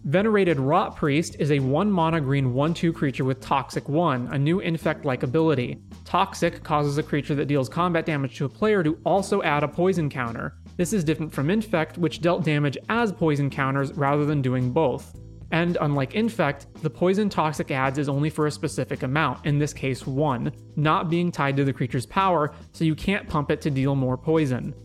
Venerated 0.05 0.57
Rotpriest 0.57 1.39
is 1.39 1.51
a 1.51 1.59
1 1.59 1.91
mana 1.91 2.19
green 2.19 2.53
1 2.55 2.73
2 2.73 2.91
creature 2.91 3.25
with 3.25 3.41
Toxic 3.41 3.87
1, 3.87 4.29
a 4.31 4.39
new 4.39 4.59
infect 4.59 5.05
like 5.05 5.21
ability. 5.21 5.83
Toxic 6.03 6.63
causes 6.63 6.97
a 6.97 7.03
creature 7.03 7.35
that 7.35 7.45
deals 7.45 7.69
combat 7.69 8.07
damage 8.07 8.35
to 8.37 8.45
a 8.45 8.49
player 8.49 8.81
to 8.81 8.97
also 9.05 9.43
add 9.43 9.63
a 9.63 9.67
poison 9.67 10.09
counter. 10.09 10.55
This 10.77 10.93
is 10.93 11.03
different 11.03 11.31
from 11.31 11.51
Infect, 11.51 11.99
which 11.99 12.21
dealt 12.21 12.43
damage 12.43 12.77
as 12.87 13.11
poison 13.11 13.51
counters 13.51 13.93
rather 13.93 14.25
than 14.25 14.41
doing 14.41 14.71
both. 14.71 15.13
And 15.51 15.77
unlike 15.81 16.15
Infect, 16.15 16.67
the 16.81 16.89
poison 16.89 17.29
toxic 17.29 17.71
adds 17.71 17.97
is 17.97 18.07
only 18.07 18.29
for 18.29 18.47
a 18.47 18.51
specific 18.51 19.03
amount, 19.03 19.45
in 19.45 19.57
this 19.57 19.73
case 19.73 20.05
1, 20.05 20.51
not 20.75 21.09
being 21.09 21.31
tied 21.31 21.57
to 21.57 21.63
the 21.63 21.73
creature's 21.73 22.05
power, 22.05 22.53
so 22.71 22.83
you 22.83 22.95
can't 22.95 23.27
pump 23.27 23.49
it 23.49 23.61
to 23.61 23.71
deal 23.71 23.95
more 23.95 24.17
poison. 24.17 24.75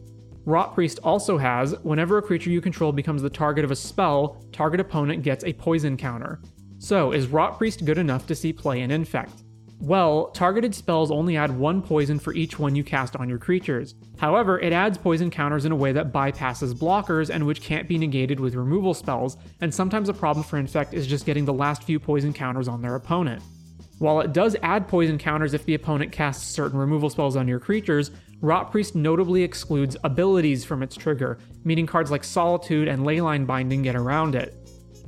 Rotpriest 0.46 0.98
also 1.02 1.38
has 1.38 1.74
whenever 1.82 2.18
a 2.18 2.22
creature 2.22 2.50
you 2.50 2.60
control 2.60 2.92
becomes 2.92 3.22
the 3.22 3.30
target 3.30 3.64
of 3.64 3.70
a 3.70 3.76
spell, 3.76 4.42
target 4.52 4.80
opponent 4.80 5.22
gets 5.22 5.44
a 5.44 5.52
poison 5.54 5.96
counter. 5.96 6.40
So, 6.78 7.12
is 7.12 7.28
Rotpriest 7.28 7.84
good 7.84 7.96
enough 7.96 8.26
to 8.26 8.34
see 8.34 8.52
play 8.52 8.82
in 8.82 8.90
Infect? 8.90 9.43
Well, 9.84 10.28
targeted 10.28 10.74
spells 10.74 11.10
only 11.10 11.36
add 11.36 11.58
one 11.58 11.82
poison 11.82 12.18
for 12.18 12.32
each 12.32 12.58
one 12.58 12.74
you 12.74 12.82
cast 12.82 13.16
on 13.16 13.28
your 13.28 13.36
creatures. 13.36 13.94
However, 14.16 14.58
it 14.58 14.72
adds 14.72 14.96
poison 14.96 15.30
counters 15.30 15.66
in 15.66 15.72
a 15.72 15.76
way 15.76 15.92
that 15.92 16.10
bypasses 16.10 16.72
blockers 16.72 17.28
and 17.28 17.46
which 17.46 17.60
can't 17.60 17.86
be 17.86 17.98
negated 17.98 18.40
with 18.40 18.54
removal 18.54 18.94
spells, 18.94 19.36
and 19.60 19.74
sometimes 19.74 20.08
a 20.08 20.14
problem 20.14 20.42
for 20.42 20.56
Infect 20.56 20.94
is 20.94 21.06
just 21.06 21.26
getting 21.26 21.44
the 21.44 21.52
last 21.52 21.82
few 21.82 22.00
poison 22.00 22.32
counters 22.32 22.66
on 22.66 22.80
their 22.80 22.94
opponent. 22.94 23.42
While 23.98 24.22
it 24.22 24.32
does 24.32 24.56
add 24.62 24.88
poison 24.88 25.18
counters 25.18 25.52
if 25.52 25.66
the 25.66 25.74
opponent 25.74 26.12
casts 26.12 26.50
certain 26.50 26.78
removal 26.78 27.10
spells 27.10 27.36
on 27.36 27.46
your 27.46 27.60
creatures, 27.60 28.10
Rotpriest 28.40 28.94
notably 28.94 29.42
excludes 29.42 29.98
abilities 30.02 30.64
from 30.64 30.82
its 30.82 30.96
trigger, 30.96 31.36
meaning 31.62 31.86
cards 31.86 32.10
like 32.10 32.24
Solitude 32.24 32.88
and 32.88 33.02
Leyline 33.02 33.46
Binding 33.46 33.82
get 33.82 33.96
around 33.96 34.34
it. 34.34 34.56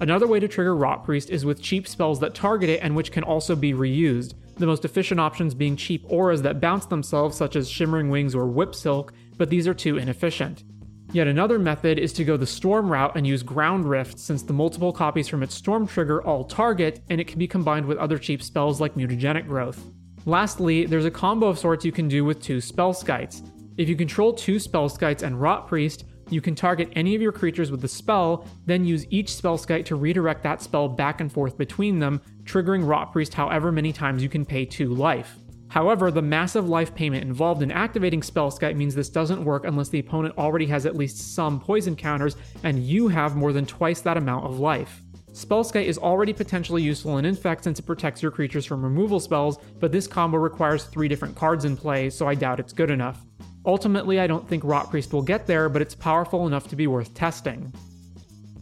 Another 0.03 0.27
way 0.27 0.39
to 0.39 0.49
trigger 0.49 0.77
Rotpriest 0.77 1.31
is 1.31 1.47
with 1.47 1.63
cheap 1.63 1.89
spells 1.89 2.21
that 2.21 2.35
target 2.35 2.69
it 2.69 2.81
and 2.83 2.95
which 2.95 3.11
can 3.11 3.25
also 3.25 3.57
be 3.57 3.73
reused, 3.73 4.35
the 4.57 4.67
most 4.67 4.85
efficient 4.85 5.21
options 5.21 5.55
being 5.55 5.77
cheap 5.77 6.05
auras 6.09 6.43
that 6.43 6.61
bounce 6.61 6.87
themselves, 6.87 7.37
such 7.37 7.57
as 7.57 7.69
Shimmering 7.69 8.09
Wings 8.11 8.35
or 8.35 8.47
Whip 8.47 8.75
Silk, 8.75 9.13
but 9.37 9.51
these 9.51 9.69
are 9.69 9.75
too 9.75 9.99
inefficient. 9.99 10.65
Yet 11.13 11.29
another 11.29 11.59
method 11.59 11.99
is 11.99 12.13
to 12.15 12.25
go 12.25 12.37
the 12.37 12.47
Storm 12.47 12.91
route 12.91 13.17
and 13.17 13.27
use 13.27 13.43
Ground 13.43 13.89
Rift, 13.89 14.19
since 14.19 14.43
the 14.43 14.53
multiple 14.53 14.93
copies 14.93 15.29
from 15.29 15.43
its 15.43 15.55
Storm 15.55 15.87
trigger 15.87 16.23
all 16.23 16.45
target, 16.45 17.03
and 17.11 17.21
it 17.21 17.29
can 17.29 17.39
be 17.39 17.47
combined 17.47 17.87
with 17.87 17.99
other 17.99 18.19
cheap 18.19 18.43
spells 18.43 18.81
like 18.81 18.95
Mutagenic 18.95 19.47
Growth. 19.47 19.81
Lastly, 20.25 20.87
there's 20.87 21.05
a 21.05 21.11
combo 21.11 21.47
of 21.47 21.59
sorts 21.59 21.85
you 21.85 21.93
can 21.93 22.09
do 22.09 22.25
with 22.25 22.43
two 22.43 22.59
Spellskites. 22.59 23.49
If 23.77 23.89
you 23.89 23.95
control 23.95 24.33
two 24.33 24.57
Spellskites 24.57 25.23
and 25.23 25.37
Rotpriest, 25.37 26.05
you 26.29 26.41
can 26.41 26.55
target 26.55 26.93
any 26.97 27.15
of 27.15 27.23
your 27.23 27.33
creatures 27.33 27.71
with 27.71 27.81
the 27.81 27.89
spell, 27.89 28.47
then 28.67 28.85
use 28.85 29.07
each 29.11 29.29
Spellskite 29.29 29.85
to 29.87 29.97
redirect 29.97 30.43
that 30.43 30.61
spell 30.61 30.89
back 30.89 31.21
and 31.21 31.33
forth 31.33 31.57
between 31.57 31.99
them, 31.99 32.21
triggering 32.45 32.85
Rotpriest 32.85 33.35
however 33.35 33.71
many 33.71 33.93
times 33.93 34.23
you 34.23 34.29
can 34.29 34.45
pay 34.45 34.65
2 34.65 34.95
life. 34.95 35.37
However, 35.69 36.11
the 36.11 36.23
massive 36.23 36.69
life 36.69 36.95
payment 36.95 37.25
involved 37.25 37.63
in 37.63 37.73
activating 37.73 38.21
Spellskite 38.21 38.77
means 38.77 38.95
this 38.95 39.09
doesn't 39.09 39.45
work 39.45 39.65
unless 39.65 39.89
the 39.89 39.99
opponent 39.99 40.37
already 40.39 40.67
has 40.67 40.87
at 40.87 40.97
least 40.97 41.35
some 41.35 41.61
poison 41.61 41.97
counters 41.97 42.37
and 42.63 42.85
you 42.85 43.09
have 43.09 43.37
more 43.37 43.53
than 43.53 43.67
twice 43.67 44.01
that 44.01 44.17
amount 44.17 44.47
of 44.47 44.59
life. 44.59 45.03
Spellskite 45.33 45.85
is 45.85 45.99
already 45.99 46.33
potentially 46.33 46.83
useful 46.83 47.19
in 47.19 47.27
Infect 47.27 47.65
since 47.65 47.79
it 47.79 47.85
protects 47.85 48.23
your 48.23 48.31
creatures 48.31 48.65
from 48.65 48.83
removal 48.83 49.21
spells, 49.21 49.59
but 49.79 49.93
this 49.93 50.07
combo 50.07 50.39
requires 50.39 50.85
three 50.85 51.09
different 51.09 51.37
cards 51.37 51.67
in 51.67 51.77
play, 51.77 52.09
so 52.09 52.27
I 52.27 52.35
doubt 52.35 52.59
it's 52.59 52.73
good 52.73 52.91
enough. 52.91 53.21
Ultimately, 53.67 54.21
I 54.21 54.29
don't 54.29 54.49
think 54.49 54.63
Rotpriest 54.63 55.13
will 55.13 55.23
get 55.23 55.49
there, 55.49 55.69
but 55.69 55.83
it's 55.83 55.95
powerful 55.95 56.47
enough 56.47 56.69
to 56.69 56.77
be 56.77 56.87
worth 56.87 57.13
testing. 57.15 57.73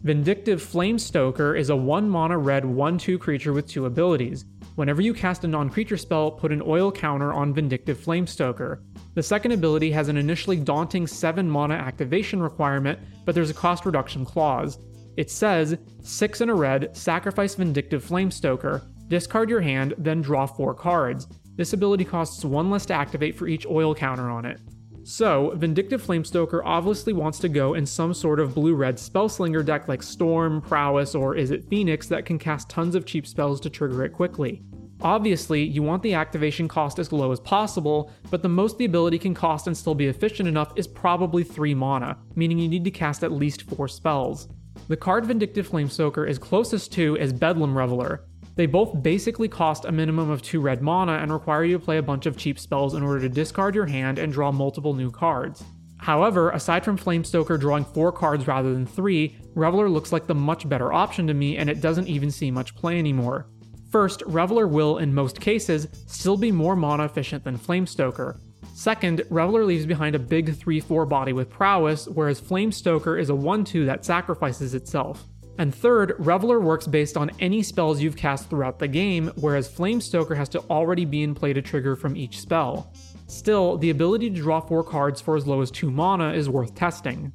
Vindictive 0.01 0.61
Flamestoker 0.61 1.57
is 1.57 1.69
a 1.69 1.75
1 1.75 2.09
mana 2.09 2.37
red 2.37 2.65
1 2.65 2.97
2 2.97 3.19
creature 3.19 3.53
with 3.53 3.67
two 3.67 3.85
abilities. 3.85 4.45
Whenever 4.75 5.01
you 5.01 5.13
cast 5.13 5.43
a 5.43 5.47
non 5.47 5.69
creature 5.69 5.97
spell, 5.97 6.31
put 6.31 6.51
an 6.51 6.61
oil 6.65 6.91
counter 6.91 7.31
on 7.33 7.53
Vindictive 7.53 7.99
Flamestoker. 7.99 8.81
The 9.13 9.23
second 9.23 9.51
ability 9.51 9.91
has 9.91 10.09
an 10.09 10.17
initially 10.17 10.57
daunting 10.57 11.07
7 11.07 11.47
mana 11.47 11.75
activation 11.75 12.41
requirement, 12.41 12.99
but 13.25 13.35
there's 13.35 13.51
a 13.51 13.53
cost 13.53 13.85
reduction 13.85 14.25
clause. 14.25 14.79
It 15.17 15.29
says 15.29 15.77
6 16.01 16.41
in 16.41 16.49
a 16.49 16.55
red, 16.55 16.97
sacrifice 16.97 17.55
Vindictive 17.55 18.03
Flamestoker, 18.03 18.83
discard 19.07 19.49
your 19.49 19.61
hand, 19.61 19.93
then 19.99 20.21
draw 20.21 20.47
4 20.47 20.73
cards. 20.73 21.27
This 21.55 21.73
ability 21.73 22.05
costs 22.05 22.43
1 22.43 22.69
less 22.69 22.87
to 22.87 22.93
activate 22.93 23.35
for 23.37 23.47
each 23.47 23.65
oil 23.65 23.95
counter 23.95 24.29
on 24.29 24.45
it. 24.45 24.59
So, 25.07 25.51
Vindictive 25.55 26.01
Flamestoker 26.01 26.63
obviously 26.65 27.13
wants 27.13 27.37
to 27.37 27.47
go 27.47 27.75
in 27.75 27.85
some 27.85 28.11
sort 28.11 28.39
of 28.39 28.55
blue 28.55 28.73
red 28.73 28.97
spellslinger 28.97 29.63
deck 29.63 29.87
like 29.87 30.01
Storm, 30.01 30.63
Prowess, 30.63 31.13
or 31.13 31.35
Izzet 31.35 31.69
Phoenix 31.69 32.07
that 32.07 32.25
can 32.25 32.39
cast 32.39 32.69
tons 32.69 32.95
of 32.95 33.05
cheap 33.05 33.27
spells 33.27 33.61
to 33.61 33.69
trigger 33.69 34.03
it 34.03 34.13
quickly. 34.13 34.63
Obviously, 35.01 35.63
you 35.63 35.83
want 35.83 36.01
the 36.01 36.15
activation 36.15 36.67
cost 36.67 36.97
as 36.97 37.11
low 37.11 37.31
as 37.31 37.39
possible, 37.39 38.11
but 38.31 38.41
the 38.41 38.49
most 38.49 38.79
the 38.79 38.85
ability 38.85 39.19
can 39.19 39.35
cost 39.35 39.67
and 39.67 39.77
still 39.77 39.93
be 39.93 40.07
efficient 40.07 40.49
enough 40.49 40.73
is 40.75 40.87
probably 40.87 41.43
3 41.43 41.75
mana, 41.75 42.17
meaning 42.33 42.57
you 42.57 42.67
need 42.67 42.83
to 42.83 42.89
cast 42.89 43.23
at 43.23 43.31
least 43.31 43.61
4 43.69 43.87
spells. 43.87 44.47
The 44.87 44.97
card 44.97 45.27
Vindictive 45.27 45.69
Flamestoker 45.69 46.27
is 46.27 46.39
closest 46.39 46.91
to 46.93 47.15
is 47.17 47.31
Bedlam 47.31 47.77
Reveler, 47.77 48.25
they 48.55 48.65
both 48.65 49.01
basically 49.03 49.47
cost 49.47 49.85
a 49.85 49.91
minimum 49.91 50.29
of 50.29 50.41
2 50.41 50.61
red 50.61 50.81
mana 50.81 51.13
and 51.13 51.31
require 51.31 51.63
you 51.63 51.77
to 51.77 51.83
play 51.83 51.97
a 51.97 52.03
bunch 52.03 52.25
of 52.25 52.37
cheap 52.37 52.57
spells 52.57 52.93
in 52.93 53.03
order 53.03 53.19
to 53.21 53.29
discard 53.29 53.75
your 53.75 53.85
hand 53.85 54.17
and 54.17 54.31
draw 54.31 54.51
multiple 54.51 54.93
new 54.93 55.11
cards. 55.11 55.63
However, 55.97 56.51
aside 56.51 56.85
from 56.85 56.97
Flamestoker 56.97 57.59
drawing 57.59 57.85
4 57.85 58.11
cards 58.11 58.47
rather 58.47 58.73
than 58.73 58.85
3, 58.85 59.35
Reveler 59.55 59.89
looks 59.89 60.11
like 60.11 60.27
the 60.27 60.35
much 60.35 60.67
better 60.69 60.93
option 60.93 61.27
to 61.27 61.33
me 61.33 61.57
and 61.57 61.69
it 61.69 61.81
doesn't 61.81 62.07
even 62.07 62.31
see 62.31 62.51
much 62.51 62.75
play 62.75 62.99
anymore. 62.99 63.47
First, 63.91 64.21
Reveler 64.25 64.67
will, 64.67 64.97
in 64.97 65.13
most 65.13 65.39
cases, 65.39 65.87
still 66.05 66.37
be 66.37 66.51
more 66.51 66.75
mana 66.75 67.05
efficient 67.05 67.43
than 67.43 67.57
Flamestoker. 67.57 68.39
Second, 68.73 69.23
Reveler 69.29 69.63
leaves 69.63 69.85
behind 69.85 70.15
a 70.15 70.19
big 70.19 70.53
3 70.53 70.81
4 70.81 71.05
body 71.05 71.31
with 71.31 71.49
prowess, 71.49 72.07
whereas 72.07 72.41
Flamestoker 72.41 73.19
is 73.19 73.29
a 73.29 73.35
1 73.35 73.63
2 73.63 73.85
that 73.85 74.03
sacrifices 74.03 74.73
itself. 74.73 75.25
And 75.57 75.73
third, 75.73 76.15
Reveler 76.19 76.59
works 76.59 76.85
based 76.85 77.15
on 77.15 77.31
any 77.39 77.63
spells 77.63 78.01
you've 78.01 78.17
cast 78.17 78.49
throughout 78.49 78.77
the 78.77 78.87
game, 78.87 79.31
whereas 79.35 79.71
Flamestoker 79.71 80.35
has 80.35 80.49
to 80.49 80.59
already 80.69 81.05
be 81.05 81.23
in 81.23 81.33
play 81.33 81.53
to 81.53 81.61
trigger 81.61 81.95
from 81.95 82.17
each 82.17 82.41
spell. 82.41 82.91
Still, 83.27 83.77
the 83.77 83.89
ability 83.89 84.29
to 84.29 84.35
draw 84.35 84.59
4 84.59 84.83
cards 84.83 85.21
for 85.21 85.37
as 85.37 85.47
low 85.47 85.61
as 85.61 85.71
2 85.71 85.89
mana 85.89 86.33
is 86.33 86.49
worth 86.49 86.75
testing. 86.75 87.31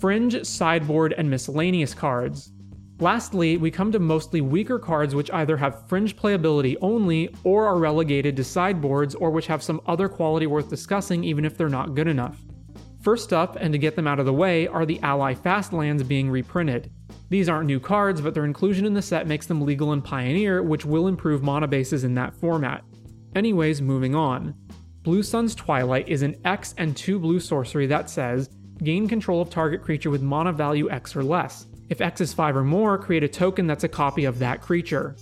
Fringe, 0.00 0.44
Sideboard, 0.44 1.14
and 1.16 1.30
Miscellaneous 1.30 1.94
cards. 1.94 2.50
Lastly, 2.98 3.56
we 3.56 3.70
come 3.70 3.92
to 3.92 3.98
mostly 3.98 4.40
weaker 4.40 4.78
cards 4.78 5.14
which 5.14 5.30
either 5.32 5.56
have 5.56 5.88
fringe 5.88 6.16
playability 6.16 6.76
only 6.80 7.34
or 7.44 7.66
are 7.66 7.78
relegated 7.78 8.36
to 8.36 8.44
sideboards 8.44 9.14
or 9.14 9.30
which 9.30 9.48
have 9.48 9.62
some 9.62 9.80
other 9.86 10.08
quality 10.08 10.46
worth 10.46 10.70
discussing 10.70 11.24
even 11.24 11.44
if 11.44 11.56
they're 11.56 11.68
not 11.68 11.94
good 11.94 12.06
enough. 12.06 12.38
First 13.00 13.32
up, 13.32 13.56
and 13.56 13.72
to 13.72 13.78
get 13.78 13.96
them 13.96 14.06
out 14.06 14.20
of 14.20 14.26
the 14.26 14.32
way, 14.32 14.68
are 14.68 14.86
the 14.86 15.00
Ally 15.00 15.34
Fast 15.34 15.72
lands 15.72 16.04
being 16.04 16.30
reprinted. 16.30 16.92
These 17.32 17.48
aren't 17.48 17.66
new 17.66 17.80
cards, 17.80 18.20
but 18.20 18.34
their 18.34 18.44
inclusion 18.44 18.84
in 18.84 18.92
the 18.92 19.00
set 19.00 19.26
makes 19.26 19.46
them 19.46 19.62
legal 19.62 19.94
in 19.94 20.02
Pioneer, 20.02 20.62
which 20.62 20.84
will 20.84 21.08
improve 21.08 21.42
mana 21.42 21.66
bases 21.66 22.04
in 22.04 22.14
that 22.16 22.34
format. 22.34 22.84
Anyways, 23.34 23.80
moving 23.80 24.14
on. 24.14 24.54
Blue 25.02 25.22
Sun's 25.22 25.54
Twilight 25.54 26.06
is 26.10 26.20
an 26.20 26.36
X 26.44 26.74
and 26.76 26.94
2 26.94 27.18
blue 27.18 27.40
sorcery 27.40 27.86
that 27.86 28.10
says 28.10 28.50
gain 28.84 29.08
control 29.08 29.40
of 29.40 29.48
target 29.48 29.80
creature 29.80 30.10
with 30.10 30.20
mana 30.20 30.52
value 30.52 30.90
X 30.90 31.16
or 31.16 31.24
less. 31.24 31.68
If 31.88 32.02
X 32.02 32.20
is 32.20 32.34
5 32.34 32.54
or 32.54 32.64
more, 32.64 32.98
create 32.98 33.24
a 33.24 33.28
token 33.28 33.66
that's 33.66 33.84
a 33.84 33.88
copy 33.88 34.26
of 34.26 34.38
that 34.40 34.60
creature. 34.60 35.16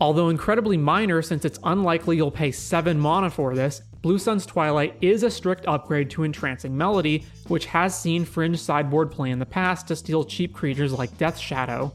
Although 0.00 0.28
incredibly 0.28 0.76
minor 0.76 1.22
since 1.22 1.44
it's 1.44 1.58
unlikely 1.64 2.16
you'll 2.16 2.30
pay 2.30 2.50
7 2.50 2.98
mana 2.98 3.30
for 3.30 3.54
this, 3.54 3.82
Blue 4.02 4.18
Sun's 4.18 4.44
Twilight 4.44 4.96
is 5.00 5.22
a 5.22 5.30
strict 5.30 5.66
upgrade 5.66 6.10
to 6.10 6.24
Entrancing 6.24 6.76
Melody, 6.76 7.24
which 7.48 7.66
has 7.66 7.98
seen 7.98 8.24
Fringe 8.24 8.58
sideboard 8.58 9.10
play 9.10 9.30
in 9.30 9.38
the 9.38 9.46
past 9.46 9.88
to 9.88 9.96
steal 9.96 10.24
cheap 10.24 10.52
creatures 10.52 10.92
like 10.92 11.16
Death 11.16 11.38
Shadow. 11.38 11.94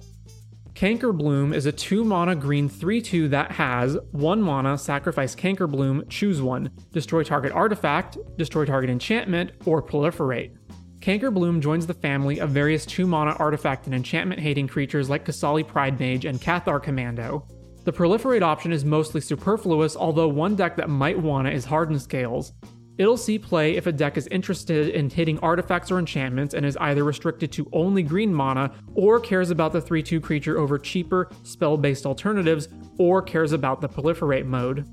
Cankerbloom 0.73 1.53
is 1.53 1.65
a 1.65 1.71
2 1.71 2.05
mana 2.05 2.35
green 2.35 2.69
3 2.69 3.01
2 3.01 3.27
that 3.27 3.51
has 3.51 3.97
1 4.11 4.41
mana, 4.41 4.77
sacrifice 4.77 5.35
Cankerbloom, 5.35 6.09
choose 6.09 6.41
one, 6.41 6.71
destroy 6.93 7.21
target 7.21 7.51
artifact, 7.51 8.17
destroy 8.37 8.65
target 8.65 8.89
enchantment, 8.89 9.51
or 9.65 9.83
proliferate. 9.83 10.55
Cankerbloom 10.99 11.59
joins 11.59 11.85
the 11.85 11.93
family 11.93 12.39
of 12.39 12.51
various 12.51 12.85
2 12.85 13.05
mana 13.05 13.31
artifact 13.39 13.87
and 13.87 13.93
enchantment 13.93 14.39
hating 14.39 14.67
creatures 14.67 15.09
like 15.09 15.25
Qasali 15.25 15.67
Pridemage 15.67 16.25
and 16.25 16.39
Cathar 16.39 16.81
Commando. 16.81 17.45
The 17.89 17.97
proliferate 17.97 18.43
option 18.43 18.71
is 18.71 18.85
mostly 18.85 19.19
superfluous, 19.19 19.95
although 19.95 20.27
one 20.27 20.55
deck 20.55 20.75
that 20.75 20.91
might 20.91 21.17
want 21.17 21.47
it 21.47 21.55
is 21.55 21.65
Hardened 21.65 21.99
Scales. 21.99 22.53
It'll 22.99 23.17
see 23.17 23.39
play 23.39 23.77
if 23.77 23.87
a 23.87 23.91
deck 23.91 24.15
is 24.15 24.27
interested 24.27 24.89
in 24.89 25.09
hitting 25.09 25.39
artifacts 25.39 25.89
or 25.89 25.97
enchantments 25.97 26.53
and 26.53 26.67
is 26.67 26.77
either 26.77 27.03
restricted 27.03 27.51
to 27.53 27.67
only 27.73 28.03
green 28.03 28.31
mana, 28.31 28.71
or 28.93 29.19
cares 29.19 29.49
about 29.49 29.73
the 29.73 29.81
3 29.81 30.03
2 30.03 30.21
creature 30.21 30.59
over 30.59 30.77
cheaper, 30.77 31.31
spell 31.41 31.77
based 31.77 32.05
alternatives, 32.05 32.67
or 32.99 33.23
cares 33.23 33.53
about 33.53 33.81
the 33.81 33.89
proliferate 33.89 34.45
mode. 34.45 34.87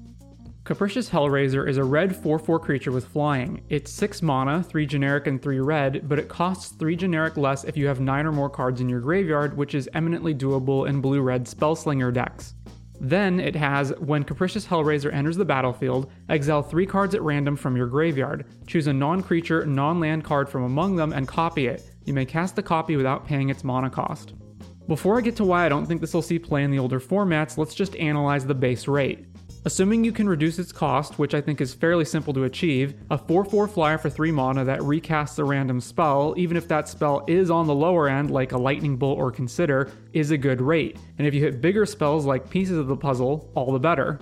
Capricious 0.65 1.11
Hellraiser 1.11 1.69
is 1.69 1.77
a 1.77 1.85
red 1.85 2.17
4 2.17 2.39
4 2.39 2.59
creature 2.59 2.93
with 2.93 3.07
flying. 3.07 3.63
It's 3.69 3.93
6 3.93 4.23
mana, 4.23 4.63
3 4.63 4.87
generic 4.87 5.27
and 5.27 5.43
3 5.43 5.61
red, 5.61 6.09
but 6.09 6.19
it 6.19 6.31
costs 6.31 6.73
3 6.77 6.97
generic 6.97 7.37
less 7.37 7.65
if 7.65 7.77
you 7.77 7.89
have 7.89 8.01
9 8.01 8.25
or 8.25 8.33
more 8.33 8.49
cards 8.49 8.81
in 8.81 8.89
your 8.89 9.01
graveyard, 9.01 9.55
which 9.55 9.75
is 9.75 9.87
eminently 9.93 10.35
doable 10.35 10.89
in 10.89 11.03
blue 11.03 11.21
red 11.21 11.45
Spellslinger 11.45 12.11
decks. 12.11 12.55
Then 13.01 13.41
it 13.41 13.55
has 13.55 13.93
when 13.99 14.25
Capricious 14.25 14.67
Hellraiser 14.67 15.13
enters 15.13 15.37
the 15.37 15.45
battlefield, 15.45 16.11
exile 16.29 16.63
three 16.63 16.87
cards 16.87 17.15
at 17.15 17.23
random 17.23 17.57
from 17.57 17.77
your 17.77 17.87
graveyard. 17.87 18.47
Choose 18.67 18.87
a 18.87 18.93
non 18.93 19.23
creature, 19.23 19.67
non 19.67 20.01
land 20.01 20.25
card 20.25 20.49
from 20.49 20.65
among 20.65 20.97
them 20.97 21.13
and 21.13 21.29
copy 21.29 21.67
it. 21.67 21.91
You 22.05 22.15
may 22.15 22.25
cast 22.25 22.57
the 22.57 22.63
copy 22.63 22.97
without 22.97 23.27
paying 23.27 23.51
its 23.51 23.65
mana 23.65 23.91
cost. 23.91 24.35
Before 24.89 25.19
I 25.19 25.21
get 25.21 25.37
to 25.37 25.45
why 25.45 25.67
I 25.67 25.69
don't 25.69 25.85
think 25.85 26.01
this 26.01 26.15
will 26.15 26.23
see 26.23 26.39
play 26.39 26.63
in 26.63 26.71
the 26.71 26.79
older 26.79 27.01
formats, 27.01 27.59
let's 27.59 27.75
just 27.75 27.97
analyze 27.97 28.47
the 28.47 28.55
base 28.55 28.87
rate. 28.87 29.27
Assuming 29.67 30.05
you 30.05 30.13
can 30.13 30.29
reduce 30.29 30.61
its 30.61 30.71
cost, 30.71 31.19
which 31.19 31.35
I 31.35 31.41
think 31.41 31.61
is 31.61 31.75
fairly 31.75 32.05
simple 32.05 32.33
to 32.35 32.45
achieve, 32.45 32.95
a 33.11 33.19
4 33.19 33.45
4 33.45 33.67
flyer 33.67 33.99
for 33.99 34.09
3 34.09 34.31
mana 34.31 34.65
that 34.65 34.79
recasts 34.79 35.41
a 35.41 35.45
random 35.45 35.81
spell, 35.81 36.35
even 36.37 36.57
if 36.57 36.69
that 36.69 36.87
spell 36.87 37.25
is 37.27 37.51
on 37.51 37.67
the 37.67 37.75
lower 37.75 38.09
end, 38.09 38.31
like 38.31 38.53
a 38.53 38.59
Lightning 38.59 38.97
Bolt 38.97 39.19
or 39.19 39.33
Consider, 39.33 39.91
is 40.13 40.31
a 40.31 40.39
good 40.39 40.61
rate. 40.61 40.99
And 41.19 41.27
if 41.27 41.35
you 41.35 41.41
hit 41.41 41.61
bigger 41.61 41.85
spells 41.85 42.25
like 42.25 42.49
Pieces 42.49 42.79
of 42.79 42.87
the 42.87 42.97
Puzzle, 42.97 43.51
all 43.57 43.73
the 43.73 43.81
better. 43.81 44.21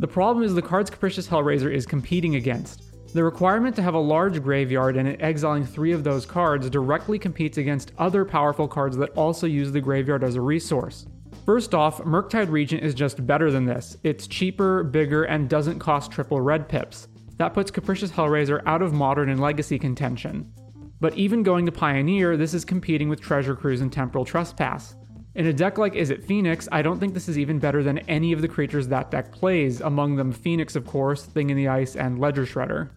The 0.00 0.06
problem 0.06 0.44
is 0.44 0.54
the 0.54 0.60
cards 0.60 0.90
Capricious 0.90 1.26
Hellraiser 1.26 1.72
is 1.72 1.86
competing 1.86 2.34
against. 2.34 2.82
The 3.14 3.24
requirement 3.24 3.74
to 3.76 3.82
have 3.82 3.94
a 3.94 3.98
large 3.98 4.42
graveyard 4.42 4.98
and 4.98 5.18
exiling 5.22 5.64
three 5.64 5.92
of 5.92 6.04
those 6.04 6.26
cards 6.26 6.68
directly 6.68 7.18
competes 7.18 7.56
against 7.56 7.92
other 7.96 8.26
powerful 8.26 8.68
cards 8.68 8.98
that 8.98 9.16
also 9.16 9.46
use 9.46 9.72
the 9.72 9.80
graveyard 9.80 10.22
as 10.22 10.34
a 10.34 10.42
resource. 10.42 11.06
First 11.44 11.74
off, 11.74 11.98
Murktide 12.00 12.50
Regent 12.50 12.82
is 12.82 12.94
just 12.94 13.26
better 13.26 13.50
than 13.50 13.64
this. 13.64 13.96
It's 14.02 14.26
cheaper, 14.26 14.82
bigger, 14.82 15.24
and 15.24 15.48
doesn't 15.48 15.78
cost 15.78 16.10
triple 16.10 16.40
red 16.40 16.68
pips. 16.68 17.08
That 17.36 17.52
puts 17.52 17.70
Capricious 17.70 18.10
Hellraiser 18.10 18.62
out 18.64 18.80
of 18.80 18.92
modern 18.92 19.28
and 19.28 19.40
legacy 19.40 19.78
contention. 19.78 20.52
But 21.00 21.14
even 21.16 21.42
going 21.42 21.66
to 21.66 21.72
Pioneer, 21.72 22.36
this 22.36 22.54
is 22.54 22.64
competing 22.64 23.08
with 23.08 23.20
Treasure 23.20 23.54
Cruise 23.54 23.82
and 23.82 23.92
Temporal 23.92 24.24
Trespass. 24.24 24.96
In 25.34 25.46
a 25.46 25.52
deck 25.52 25.78
like 25.78 25.94
Izzet 25.94 26.24
Phoenix, 26.24 26.68
I 26.70 26.80
don't 26.80 27.00
think 27.00 27.12
this 27.12 27.28
is 27.28 27.38
even 27.38 27.58
better 27.58 27.82
than 27.82 27.98
any 28.00 28.32
of 28.32 28.40
the 28.40 28.48
creatures 28.48 28.86
that 28.88 29.10
deck 29.10 29.32
plays, 29.32 29.80
among 29.80 30.16
them 30.16 30.32
Phoenix, 30.32 30.76
of 30.76 30.86
course, 30.86 31.24
Thing 31.24 31.50
in 31.50 31.56
the 31.56 31.68
Ice, 31.68 31.96
and 31.96 32.20
Ledger 32.20 32.46
Shredder. 32.46 32.90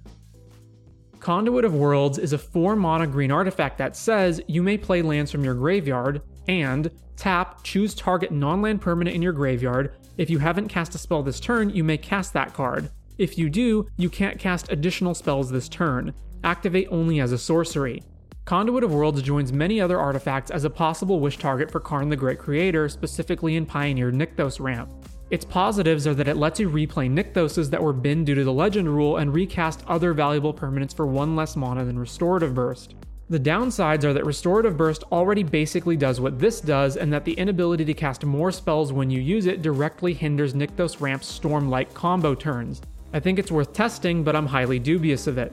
Conduit 1.19 1.65
of 1.65 1.73
Worlds 1.73 2.19
is 2.19 2.31
a 2.31 2.37
4 2.37 2.75
mana 2.75 3.07
green 3.07 3.31
artifact 3.31 3.79
that 3.79 3.95
says 3.95 4.39
you 4.47 4.61
may 4.61 4.77
play 4.77 5.01
lands 5.01 5.31
from 5.31 5.43
your 5.43 5.55
graveyard, 5.55 6.21
and 6.47 6.89
tap, 7.15 7.63
choose 7.63 7.93
target 7.93 8.31
non 8.31 8.61
land 8.61 8.81
permanent 8.81 9.15
in 9.15 9.21
your 9.21 9.33
graveyard. 9.33 9.93
If 10.17 10.29
you 10.29 10.39
haven't 10.39 10.69
cast 10.69 10.95
a 10.95 10.97
spell 10.97 11.23
this 11.23 11.39
turn, 11.39 11.69
you 11.69 11.83
may 11.83 11.97
cast 11.97 12.33
that 12.33 12.53
card. 12.53 12.89
If 13.17 13.37
you 13.37 13.49
do, 13.49 13.87
you 13.97 14.09
can't 14.09 14.39
cast 14.39 14.71
additional 14.71 15.15
spells 15.15 15.49
this 15.49 15.67
turn. 15.67 16.13
Activate 16.43 16.87
only 16.91 17.19
as 17.19 17.31
a 17.31 17.37
sorcery. 17.37 18.03
Conduit 18.45 18.83
of 18.83 18.93
Worlds 18.93 19.21
joins 19.21 19.51
many 19.51 19.81
other 19.81 19.99
artifacts 19.99 20.51
as 20.51 20.63
a 20.63 20.69
possible 20.69 21.19
wish 21.19 21.37
target 21.37 21.69
for 21.69 21.81
Karn 21.81 22.07
the 22.07 22.15
Great 22.15 22.39
Creator, 22.39 22.87
specifically 22.87 23.57
in 23.57 23.65
Pioneer 23.65 24.11
Nykthos 24.11 24.59
ramp. 24.59 24.89
Its 25.29 25.43
positives 25.43 26.07
are 26.07 26.13
that 26.13 26.29
it 26.29 26.37
lets 26.37 26.59
you 26.59 26.69
replay 26.69 27.11
Nykthoses 27.11 27.69
that 27.69 27.83
were 27.83 27.91
binned 27.91 28.27
due 28.27 28.35
to 28.35 28.45
the 28.45 28.53
Legend 28.53 28.87
rule 28.87 29.17
and 29.17 29.33
recast 29.33 29.83
other 29.87 30.13
valuable 30.13 30.53
permanents 30.53 30.95
for 30.95 31.05
one 31.05 31.35
less 31.35 31.57
mana 31.57 31.83
than 31.83 31.99
Restorative 31.99 32.55
Burst. 32.55 32.95
The 33.29 33.39
downsides 33.39 34.05
are 34.05 34.13
that 34.13 34.25
Restorative 34.25 34.77
Burst 34.77 35.03
already 35.11 35.43
basically 35.43 35.97
does 35.97 36.21
what 36.21 36.39
this 36.39 36.61
does, 36.61 36.95
and 36.95 37.11
that 37.11 37.25
the 37.25 37.33
inability 37.33 37.83
to 37.83 37.93
cast 37.93 38.23
more 38.23 38.53
spells 38.53 38.93
when 38.93 39.09
you 39.09 39.19
use 39.19 39.47
it 39.47 39.61
directly 39.61 40.13
hinders 40.13 40.53
Nykthos 40.53 41.01
Ramp's 41.01 41.27
Storm 41.27 41.69
like 41.69 41.93
combo 41.93 42.33
turns. 42.33 42.81
I 43.11 43.19
think 43.19 43.37
it's 43.37 43.51
worth 43.51 43.73
testing, 43.73 44.23
but 44.23 44.33
I'm 44.33 44.45
highly 44.45 44.79
dubious 44.79 45.27
of 45.27 45.37
it. 45.37 45.51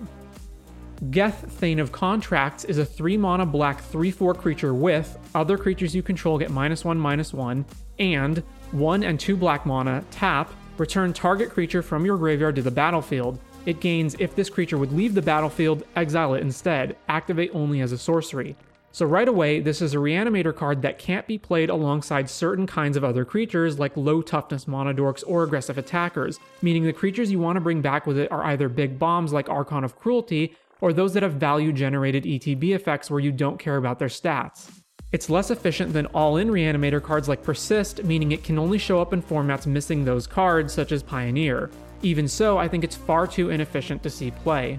Geth, 1.10 1.50
Thane 1.54 1.80
of 1.80 1.90
Contracts 1.90 2.62
is 2.62 2.78
a 2.78 2.84
3 2.84 3.16
mana 3.16 3.44
black 3.44 3.80
3 3.80 4.12
4 4.12 4.34
creature 4.34 4.72
with 4.72 5.18
other 5.34 5.58
creatures 5.58 5.96
you 5.96 6.02
control 6.02 6.38
get 6.38 6.52
minus 6.52 6.84
1 6.84 6.96
minus 6.96 7.34
1, 7.34 7.64
and 7.98 8.38
1 8.70 9.02
and 9.02 9.18
2 9.18 9.36
black 9.36 9.66
mana, 9.66 10.04
tap, 10.12 10.52
return 10.78 11.12
target 11.12 11.50
creature 11.50 11.82
from 11.82 12.04
your 12.04 12.18
graveyard 12.18 12.54
to 12.54 12.62
the 12.62 12.70
battlefield. 12.70 13.40
It 13.66 13.80
gains 13.80 14.14
if 14.18 14.34
this 14.34 14.50
creature 14.50 14.78
would 14.78 14.92
leave 14.92 15.14
the 15.14 15.22
battlefield, 15.22 15.84
exile 15.96 16.34
it 16.34 16.42
instead, 16.42 16.96
activate 17.08 17.50
only 17.54 17.80
as 17.80 17.92
a 17.92 17.98
sorcery. 17.98 18.56
So 18.92 19.06
right 19.06 19.26
away, 19.26 19.58
this 19.58 19.82
is 19.82 19.94
a 19.94 19.96
reanimator 19.96 20.54
card 20.54 20.82
that 20.82 21.00
can't 21.00 21.26
be 21.26 21.36
played 21.36 21.68
alongside 21.68 22.30
certain 22.30 22.66
kinds 22.66 22.96
of 22.96 23.02
other 23.02 23.24
creatures 23.24 23.78
like 23.78 23.96
low 23.96 24.22
toughness 24.22 24.68
mana 24.68 24.94
dorks 24.94 25.24
or 25.26 25.42
aggressive 25.42 25.78
attackers, 25.78 26.38
meaning 26.62 26.84
the 26.84 26.92
creatures 26.92 27.32
you 27.32 27.40
want 27.40 27.56
to 27.56 27.60
bring 27.60 27.80
back 27.80 28.06
with 28.06 28.18
it 28.18 28.30
are 28.30 28.44
either 28.44 28.68
big 28.68 28.98
bombs 28.98 29.32
like 29.32 29.48
Archon 29.48 29.82
of 29.82 29.98
Cruelty, 29.98 30.54
or 30.80 30.92
those 30.92 31.14
that 31.14 31.24
have 31.24 31.34
value 31.34 31.72
generated 31.72 32.24
ETB 32.24 32.74
effects 32.74 33.10
where 33.10 33.18
you 33.18 33.32
don't 33.32 33.58
care 33.58 33.78
about 33.78 33.98
their 33.98 34.08
stats. 34.08 34.70
It's 35.10 35.30
less 35.30 35.50
efficient 35.50 35.92
than 35.92 36.06
all 36.06 36.36
in 36.36 36.48
reanimator 36.48 37.02
cards 37.02 37.28
like 37.28 37.42
Persist, 37.42 38.04
meaning 38.04 38.32
it 38.32 38.44
can 38.44 38.58
only 38.58 38.78
show 38.78 39.00
up 39.00 39.12
in 39.12 39.22
formats 39.22 39.66
missing 39.66 40.04
those 40.04 40.26
cards, 40.26 40.72
such 40.72 40.92
as 40.92 41.02
Pioneer. 41.02 41.70
Even 42.04 42.28
so, 42.28 42.58
I 42.58 42.68
think 42.68 42.84
it's 42.84 42.94
far 42.94 43.26
too 43.26 43.48
inefficient 43.48 44.02
to 44.02 44.10
see 44.10 44.30
play. 44.30 44.78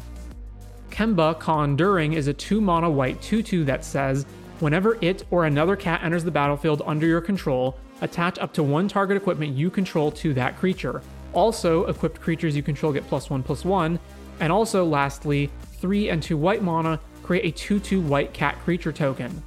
Kemba 0.91 1.39
Kha 1.39 1.63
Enduring 1.63 2.13
is 2.13 2.27
a 2.27 2.33
2 2.33 2.61
mana 2.61 2.87
white 2.87 3.19
2 3.23 3.41
2 3.41 3.65
that 3.65 3.83
says, 3.83 4.27
whenever 4.59 4.99
it 5.01 5.25
or 5.31 5.45
another 5.45 5.75
cat 5.75 6.03
enters 6.03 6.23
the 6.23 6.29
battlefield 6.29 6.83
under 6.85 7.07
your 7.07 7.21
control, 7.21 7.79
attach 8.01 8.37
up 8.37 8.53
to 8.53 8.61
one 8.61 8.87
target 8.87 9.17
equipment 9.17 9.57
you 9.57 9.71
control 9.71 10.11
to 10.11 10.35
that 10.35 10.55
creature. 10.57 11.01
Also, 11.33 11.87
equipped 11.87 12.21
creatures 12.21 12.55
you 12.55 12.61
control 12.61 12.93
get 12.93 13.07
plus 13.07 13.27
1 13.27 13.41
plus 13.41 13.65
1. 13.65 13.99
And 14.39 14.51
also, 14.51 14.85
lastly, 14.85 15.49
3 15.81 16.09
and 16.09 16.21
2 16.21 16.37
white 16.37 16.61
mana 16.61 16.99
create 17.23 17.45
a 17.45 17.51
2 17.51 17.79
2 17.79 18.01
white 18.01 18.33
cat 18.33 18.55
creature 18.63 18.91
token. 18.91 19.41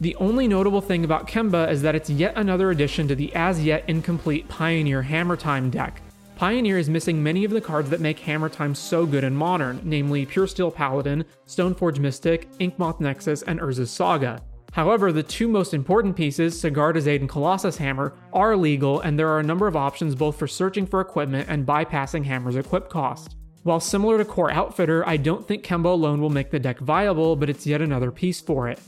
The 0.00 0.16
only 0.16 0.48
notable 0.48 0.80
thing 0.80 1.04
about 1.04 1.28
Kemba 1.28 1.70
is 1.70 1.80
that 1.82 1.94
it's 1.94 2.10
yet 2.10 2.32
another 2.36 2.72
addition 2.72 3.06
to 3.06 3.14
the 3.14 3.32
as 3.36 3.62
yet 3.62 3.84
incomplete 3.86 4.48
Pioneer 4.48 5.02
Hammer 5.02 5.36
Time 5.36 5.70
deck, 5.70 6.02
Pioneer 6.40 6.78
is 6.78 6.88
missing 6.88 7.22
many 7.22 7.44
of 7.44 7.50
the 7.50 7.60
cards 7.60 7.90
that 7.90 8.00
make 8.00 8.18
Hammer 8.20 8.48
Time 8.48 8.74
so 8.74 9.04
good 9.04 9.24
in 9.24 9.36
Modern, 9.36 9.78
namely 9.84 10.24
Pure 10.24 10.46
Steel 10.46 10.70
Paladin, 10.70 11.22
Stoneforge 11.46 11.98
Mystic, 11.98 12.50
Inkmoth 12.52 12.98
Nexus, 12.98 13.42
and 13.42 13.60
Urza's 13.60 13.90
Saga. 13.90 14.40
However, 14.72 15.12
the 15.12 15.22
two 15.22 15.48
most 15.48 15.74
important 15.74 16.16
pieces, 16.16 16.58
Sigarda's 16.58 17.06
Aid 17.06 17.20
and 17.20 17.28
Colossus 17.28 17.76
Hammer, 17.76 18.14
are 18.32 18.56
legal, 18.56 19.00
and 19.00 19.18
there 19.18 19.28
are 19.28 19.40
a 19.40 19.42
number 19.42 19.66
of 19.66 19.76
options 19.76 20.14
both 20.14 20.38
for 20.38 20.46
searching 20.48 20.86
for 20.86 21.02
equipment 21.02 21.46
and 21.50 21.66
bypassing 21.66 22.24
Hammer's 22.24 22.56
equip 22.56 22.88
cost. 22.88 23.36
While 23.64 23.78
similar 23.78 24.16
to 24.16 24.24
Kor 24.24 24.50
Outfitter, 24.50 25.06
I 25.06 25.18
don't 25.18 25.46
think 25.46 25.62
Kemba 25.62 25.92
alone 25.92 26.22
will 26.22 26.30
make 26.30 26.50
the 26.50 26.58
deck 26.58 26.78
viable, 26.78 27.36
but 27.36 27.50
it's 27.50 27.66
yet 27.66 27.82
another 27.82 28.10
piece 28.10 28.40
for 28.40 28.66
it. 28.66 28.80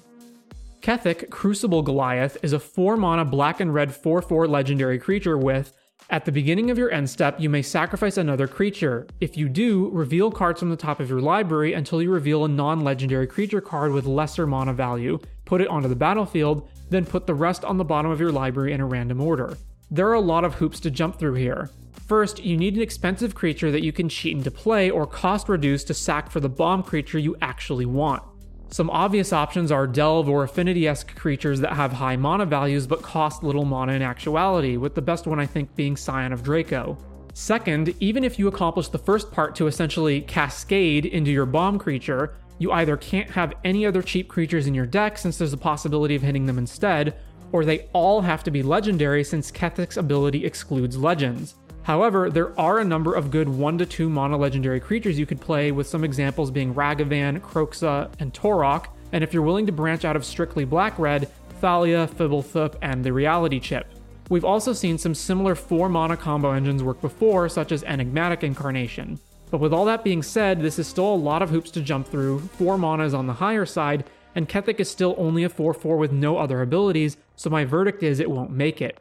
Kethek, 0.80 1.28
Crucible 1.28 1.82
Goliath 1.82 2.38
is 2.42 2.54
a 2.54 2.58
4 2.58 2.96
mana 2.96 3.26
black 3.26 3.60
and 3.60 3.74
red 3.74 3.94
4 3.94 4.22
4 4.22 4.48
legendary 4.48 4.98
creature 4.98 5.36
with 5.36 5.74
at 6.10 6.24
the 6.24 6.32
beginning 6.32 6.70
of 6.70 6.78
your 6.78 6.90
end 6.90 7.08
step, 7.08 7.40
you 7.40 7.48
may 7.48 7.62
sacrifice 7.62 8.16
another 8.16 8.46
creature. 8.46 9.06
If 9.20 9.36
you 9.36 9.48
do, 9.48 9.88
reveal 9.90 10.30
cards 10.30 10.60
from 10.60 10.70
the 10.70 10.76
top 10.76 11.00
of 11.00 11.08
your 11.08 11.20
library 11.20 11.72
until 11.72 12.02
you 12.02 12.10
reveal 12.10 12.44
a 12.44 12.48
non 12.48 12.80
legendary 12.80 13.26
creature 13.26 13.60
card 13.60 13.92
with 13.92 14.06
lesser 14.06 14.46
mana 14.46 14.74
value. 14.74 15.18
Put 15.44 15.60
it 15.60 15.68
onto 15.68 15.88
the 15.88 15.96
battlefield, 15.96 16.68
then 16.90 17.06
put 17.06 17.26
the 17.26 17.34
rest 17.34 17.64
on 17.64 17.78
the 17.78 17.84
bottom 17.84 18.10
of 18.10 18.20
your 18.20 18.32
library 18.32 18.72
in 18.72 18.80
a 18.80 18.86
random 18.86 19.20
order. 19.20 19.56
There 19.90 20.08
are 20.08 20.14
a 20.14 20.20
lot 20.20 20.44
of 20.44 20.54
hoops 20.54 20.80
to 20.80 20.90
jump 20.90 21.18
through 21.18 21.34
here. 21.34 21.70
First, 22.06 22.44
you 22.44 22.56
need 22.56 22.76
an 22.76 22.82
expensive 22.82 23.34
creature 23.34 23.70
that 23.70 23.82
you 23.82 23.92
can 23.92 24.08
cheat 24.08 24.36
into 24.36 24.50
play 24.50 24.90
or 24.90 25.06
cost 25.06 25.48
reduce 25.48 25.84
to 25.84 25.94
sack 25.94 26.30
for 26.30 26.40
the 26.40 26.48
bomb 26.48 26.82
creature 26.82 27.18
you 27.18 27.36
actually 27.40 27.86
want. 27.86 28.22
Some 28.72 28.88
obvious 28.88 29.34
options 29.34 29.70
are 29.70 29.86
Delve 29.86 30.30
or 30.30 30.44
Affinity 30.44 30.88
esque 30.88 31.14
creatures 31.14 31.60
that 31.60 31.74
have 31.74 31.92
high 31.92 32.16
mana 32.16 32.46
values 32.46 32.86
but 32.86 33.02
cost 33.02 33.42
little 33.42 33.66
mana 33.66 33.92
in 33.92 34.00
actuality, 34.00 34.78
with 34.78 34.94
the 34.94 35.02
best 35.02 35.26
one 35.26 35.38
I 35.38 35.44
think 35.44 35.76
being 35.76 35.94
Scion 35.94 36.32
of 36.32 36.42
Draco. 36.42 36.96
Second, 37.34 37.94
even 38.00 38.24
if 38.24 38.38
you 38.38 38.48
accomplish 38.48 38.88
the 38.88 38.96
first 38.96 39.30
part 39.30 39.54
to 39.56 39.66
essentially 39.66 40.22
cascade 40.22 41.04
into 41.04 41.30
your 41.30 41.44
bomb 41.44 41.78
creature, 41.78 42.34
you 42.58 42.72
either 42.72 42.96
can't 42.96 43.30
have 43.30 43.52
any 43.62 43.84
other 43.84 44.00
cheap 44.00 44.28
creatures 44.28 44.66
in 44.66 44.72
your 44.72 44.86
deck 44.86 45.18
since 45.18 45.36
there's 45.36 45.52
a 45.52 45.58
possibility 45.58 46.14
of 46.14 46.22
hitting 46.22 46.46
them 46.46 46.56
instead, 46.56 47.16
or 47.52 47.66
they 47.66 47.90
all 47.92 48.22
have 48.22 48.42
to 48.44 48.50
be 48.50 48.62
legendary 48.62 49.22
since 49.22 49.52
Kethek's 49.52 49.98
ability 49.98 50.46
excludes 50.46 50.96
legends. 50.96 51.56
However, 51.84 52.30
there 52.30 52.58
are 52.58 52.78
a 52.78 52.84
number 52.84 53.14
of 53.14 53.30
good 53.30 53.48
1 53.48 53.78
to 53.78 53.86
2 53.86 54.08
mono 54.08 54.38
legendary 54.38 54.78
creatures 54.78 55.18
you 55.18 55.26
could 55.26 55.40
play, 55.40 55.72
with 55.72 55.88
some 55.88 56.04
examples 56.04 56.50
being 56.50 56.74
Ragavan, 56.74 57.40
Kroxa, 57.40 58.08
and 58.20 58.32
Torok, 58.32 58.86
and 59.10 59.24
if 59.24 59.34
you're 59.34 59.42
willing 59.42 59.66
to 59.66 59.72
branch 59.72 60.04
out 60.04 60.14
of 60.14 60.24
strictly 60.24 60.64
black 60.64 60.98
red, 60.98 61.28
Thalia, 61.60 62.08
Fblthp, 62.08 62.76
and 62.82 63.04
the 63.04 63.12
Reality 63.12 63.58
Chip. 63.58 63.86
We've 64.28 64.44
also 64.44 64.72
seen 64.72 64.96
some 64.96 65.14
similar 65.14 65.54
4 65.54 65.88
mana 65.88 66.16
combo 66.16 66.52
engines 66.52 66.82
work 66.82 67.00
before, 67.00 67.48
such 67.48 67.72
as 67.72 67.82
Enigmatic 67.82 68.44
Incarnation. 68.44 69.18
But 69.50 69.60
with 69.60 69.74
all 69.74 69.84
that 69.84 70.04
being 70.04 70.22
said, 70.22 70.62
this 70.62 70.78
is 70.78 70.86
still 70.86 71.12
a 71.12 71.16
lot 71.16 71.42
of 71.42 71.50
hoops 71.50 71.70
to 71.72 71.82
jump 71.82 72.06
through, 72.06 72.40
4 72.40 72.78
mana 72.78 73.04
is 73.04 73.12
on 73.12 73.26
the 73.26 73.34
higher 73.34 73.66
side, 73.66 74.04
and 74.34 74.48
Kethek 74.48 74.80
is 74.80 74.90
still 74.90 75.14
only 75.18 75.44
a 75.44 75.48
4 75.48 75.74
4 75.74 75.96
with 75.96 76.12
no 76.12 76.38
other 76.38 76.62
abilities, 76.62 77.16
so 77.36 77.50
my 77.50 77.64
verdict 77.64 78.02
is 78.02 78.20
it 78.20 78.30
won't 78.30 78.50
make 78.50 78.80
it. 78.80 78.98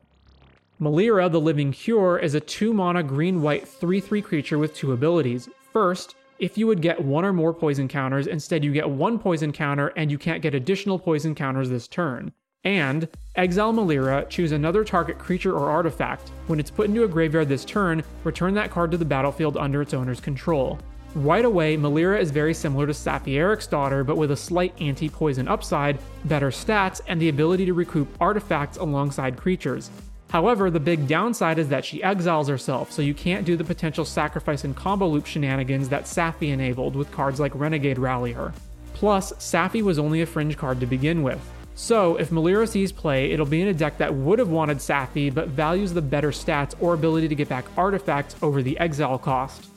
Melira, 0.82 1.32
the 1.32 1.39
Living 1.39 1.72
Cure, 1.72 2.17
is 2.17 2.34
a 2.34 2.39
2 2.39 2.74
mana 2.74 3.04
green 3.04 3.44
white 3.44 3.67
3 3.67 4.00
3 4.00 4.20
creature 4.20 4.58
with 4.58 4.74
two 4.74 4.94
abilities. 4.94 5.48
First, 5.72 6.15
if 6.39 6.58
you 6.58 6.65
would 6.65 6.82
get 6.82 7.00
one 7.00 7.24
or 7.24 7.32
more 7.32 7.54
poison 7.54 7.88
counters, 7.88 8.26
instead 8.26 8.63
you 8.63 8.72
get 8.72 8.89
one 8.89 9.20
poison 9.20 9.52
counter 9.52 9.89
and 9.89 10.10
you 10.10 10.17
can't 10.17 10.41
get 10.41 10.56
additional 10.56 10.98
poison 10.98 11.36
counters 11.36 11.70
this 11.70 11.88
turn. 11.88 12.32
And 12.63 13.08
exile 13.36 13.72
Melira, 13.72 14.28
choose 14.28 14.54
another 14.54 14.84
target 14.84 15.20
creature 15.20 15.56
or 15.56 15.70
artifact. 15.70 16.30
When 16.48 16.60
it's 16.60 16.72
put 16.72 16.88
into 16.88 17.04
a 17.04 17.08
graveyard 17.08 17.48
this 17.48 17.63
turn, 17.63 18.04
return 18.24 18.56
that 18.56 18.72
card 18.72 18.89
to 18.89 18.98
the 18.98 19.06
battlefield 19.06 19.58
under 19.58 19.84
its 19.84 19.94
owner's 19.94 20.20
control. 20.20 20.80
Right 21.13 21.46
away, 21.46 21.78
Melira 21.78 22.20
is 22.20 22.32
very 22.32 22.56
similar 22.56 22.88
to 22.88 22.94
Saffi 22.94 23.70
daughter, 23.70 24.04
but 24.04 24.17
with 24.17 24.32
a 24.32 24.36
slight 24.36 24.74
anti 24.82 25.10
poison 25.10 25.48
upside, 25.48 26.00
better 26.26 26.50
stats, 26.50 27.02
and 27.08 27.22
the 27.22 27.30
ability 27.30 27.67
to 27.67 27.74
recoup 27.76 28.08
artifacts 28.20 28.78
alongside 28.78 29.38
creatures. 29.38 29.91
However, 30.32 30.72
the 30.72 30.80
big 30.80 31.08
downside 31.08 31.60
is 31.60 31.67
that 31.67 31.84
she 31.84 32.02
exiles 32.02 32.48
herself, 32.48 32.89
so 32.89 33.02
you 33.02 33.13
can't 33.13 33.46
do 33.46 33.58
the 33.58 33.65
potential 33.65 34.06
sacrifice 34.06 34.63
and 34.63 34.74
combo 34.74 35.06
loop 35.06 35.26
shenanigans 35.26 35.89
that 35.89 36.06
Saffi 36.06 36.54
enabled 36.54 36.96
with 36.96 37.12
cards 37.12 37.38
like 37.38 37.52
Renegade 37.54 38.00
Rallier. 38.00 38.54
Plus, 38.94 39.34
Saffi 39.34 39.82
was 39.82 40.00
only 40.00 40.22
a 40.22 40.26
fringe 40.26 40.56
card 40.56 40.80
to 40.80 40.86
begin 40.86 41.22
with. 41.22 41.41
So, 41.76 42.15
if 42.15 42.30
Melira 42.30 42.65
sees 42.65 42.94
play, 42.94 43.32
it'll 43.32 43.46
be 43.46 43.62
in 43.62 43.67
a 43.67 43.74
deck 43.74 43.98
that 43.98 44.13
would 44.13 44.39
have 44.39 44.48
wanted 44.48 44.78
Saffi 44.78 45.34
but 45.34 45.50
values 45.50 45.91
the 45.91 46.02
better 46.02 46.32
stats 46.32 46.76
or 46.80 46.94
ability 46.94 47.28
to 47.28 47.36
get 47.36 47.50
back 47.50 47.65
artifacts 47.78 48.38
over 48.41 48.63
the 48.63 48.80
exile 48.80 49.17
cost. 49.17 49.67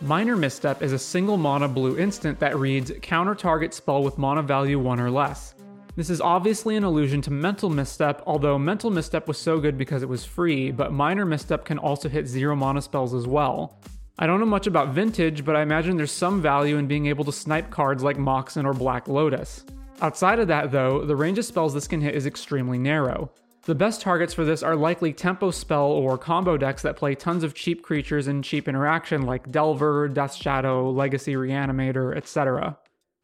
Minor 0.00 0.36
Misstep 0.36 0.82
is 0.82 0.92
a 0.92 0.98
single 0.98 1.36
mana 1.36 1.68
blue 1.68 1.96
instant 1.96 2.40
that 2.40 2.58
reads 2.58 2.90
counter 3.02 3.36
target 3.36 3.72
spell 3.72 4.02
with 4.02 4.18
mana 4.18 4.42
value 4.42 4.80
1 4.80 4.98
or 4.98 5.10
less. 5.12 5.54
This 5.96 6.10
is 6.10 6.20
obviously 6.20 6.76
an 6.76 6.84
allusion 6.84 7.22
to 7.22 7.30
Mental 7.30 7.70
Misstep, 7.70 8.22
although 8.26 8.58
Mental 8.58 8.90
Misstep 8.90 9.26
was 9.26 9.38
so 9.38 9.58
good 9.58 9.78
because 9.78 10.02
it 10.02 10.08
was 10.10 10.26
free, 10.26 10.70
but 10.70 10.92
Minor 10.92 11.24
Misstep 11.24 11.64
can 11.64 11.78
also 11.78 12.10
hit 12.10 12.28
0 12.28 12.54
mana 12.54 12.82
spells 12.82 13.14
as 13.14 13.26
well. 13.26 13.80
I 14.18 14.26
don't 14.26 14.38
know 14.38 14.44
much 14.44 14.66
about 14.66 14.90
Vintage, 14.90 15.42
but 15.42 15.56
I 15.56 15.62
imagine 15.62 15.96
there's 15.96 16.12
some 16.12 16.42
value 16.42 16.76
in 16.76 16.86
being 16.86 17.06
able 17.06 17.24
to 17.24 17.32
snipe 17.32 17.70
cards 17.70 18.02
like 18.02 18.18
Moxen 18.18 18.66
or 18.66 18.74
Black 18.74 19.08
Lotus. 19.08 19.64
Outside 20.02 20.38
of 20.38 20.48
that, 20.48 20.70
though, 20.70 21.02
the 21.02 21.16
range 21.16 21.38
of 21.38 21.46
spells 21.46 21.72
this 21.72 21.88
can 21.88 22.02
hit 22.02 22.14
is 22.14 22.26
extremely 22.26 22.78
narrow. 22.78 23.30
The 23.62 23.74
best 23.74 24.02
targets 24.02 24.34
for 24.34 24.44
this 24.44 24.62
are 24.62 24.76
likely 24.76 25.14
tempo 25.14 25.50
spell 25.50 25.86
or 25.86 26.18
combo 26.18 26.58
decks 26.58 26.82
that 26.82 26.96
play 26.96 27.14
tons 27.14 27.42
of 27.42 27.54
cheap 27.54 27.82
creatures 27.82 28.26
and 28.26 28.44
cheap 28.44 28.68
interaction 28.68 29.22
like 29.22 29.50
Delver, 29.50 30.08
Death 30.08 30.34
Shadow, 30.34 30.90
Legacy 30.90 31.36
Reanimator, 31.36 32.14
etc. 32.14 32.76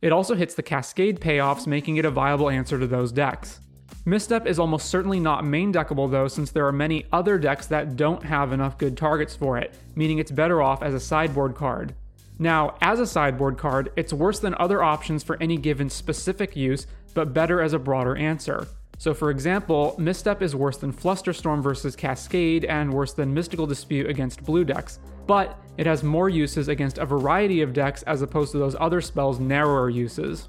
It 0.02 0.12
also 0.12 0.34
hits 0.34 0.54
the 0.54 0.62
Cascade 0.64 1.20
payoffs, 1.20 1.66
making 1.66 1.96
it 1.96 2.04
a 2.04 2.10
viable 2.10 2.50
answer 2.50 2.78
to 2.78 2.88
those 2.88 3.12
decks. 3.12 3.60
Misstep 4.04 4.48
is 4.48 4.58
almost 4.58 4.90
certainly 4.90 5.20
not 5.20 5.44
main 5.44 5.72
deckable 5.72 6.10
though, 6.10 6.26
since 6.26 6.50
there 6.50 6.66
are 6.66 6.72
many 6.72 7.06
other 7.12 7.38
decks 7.38 7.68
that 7.68 7.96
don't 7.96 8.24
have 8.24 8.52
enough 8.52 8.76
good 8.76 8.96
targets 8.96 9.36
for 9.36 9.58
it, 9.58 9.74
meaning 9.94 10.18
it's 10.18 10.32
better 10.32 10.60
off 10.60 10.82
as 10.82 10.92
a 10.92 10.98
sideboard 10.98 11.54
card. 11.54 11.94
Now, 12.40 12.76
as 12.80 12.98
a 12.98 13.06
sideboard 13.06 13.58
card, 13.58 13.92
it's 13.94 14.12
worse 14.12 14.40
than 14.40 14.56
other 14.56 14.82
options 14.82 15.22
for 15.22 15.40
any 15.40 15.56
given 15.56 15.88
specific 15.88 16.56
use, 16.56 16.88
but 17.14 17.32
better 17.32 17.62
as 17.62 17.72
a 17.72 17.78
broader 17.78 18.16
answer. 18.16 18.66
So, 18.98 19.14
for 19.14 19.30
example, 19.30 19.94
Misstep 19.98 20.42
is 20.42 20.56
worse 20.56 20.78
than 20.78 20.92
Flusterstorm 20.92 21.62
versus 21.62 21.94
Cascade 21.94 22.64
and 22.64 22.92
worse 22.92 23.12
than 23.12 23.32
Mystical 23.32 23.66
Dispute 23.66 24.08
against 24.08 24.42
blue 24.42 24.64
decks, 24.64 24.98
but 25.26 25.58
it 25.78 25.86
has 25.86 26.02
more 26.02 26.28
uses 26.28 26.68
against 26.68 26.98
a 26.98 27.06
variety 27.06 27.62
of 27.62 27.72
decks 27.72 28.02
as 28.04 28.22
opposed 28.22 28.52
to 28.52 28.58
those 28.58 28.76
other 28.78 29.00
spells' 29.00 29.40
narrower 29.40 29.88
uses. 29.88 30.48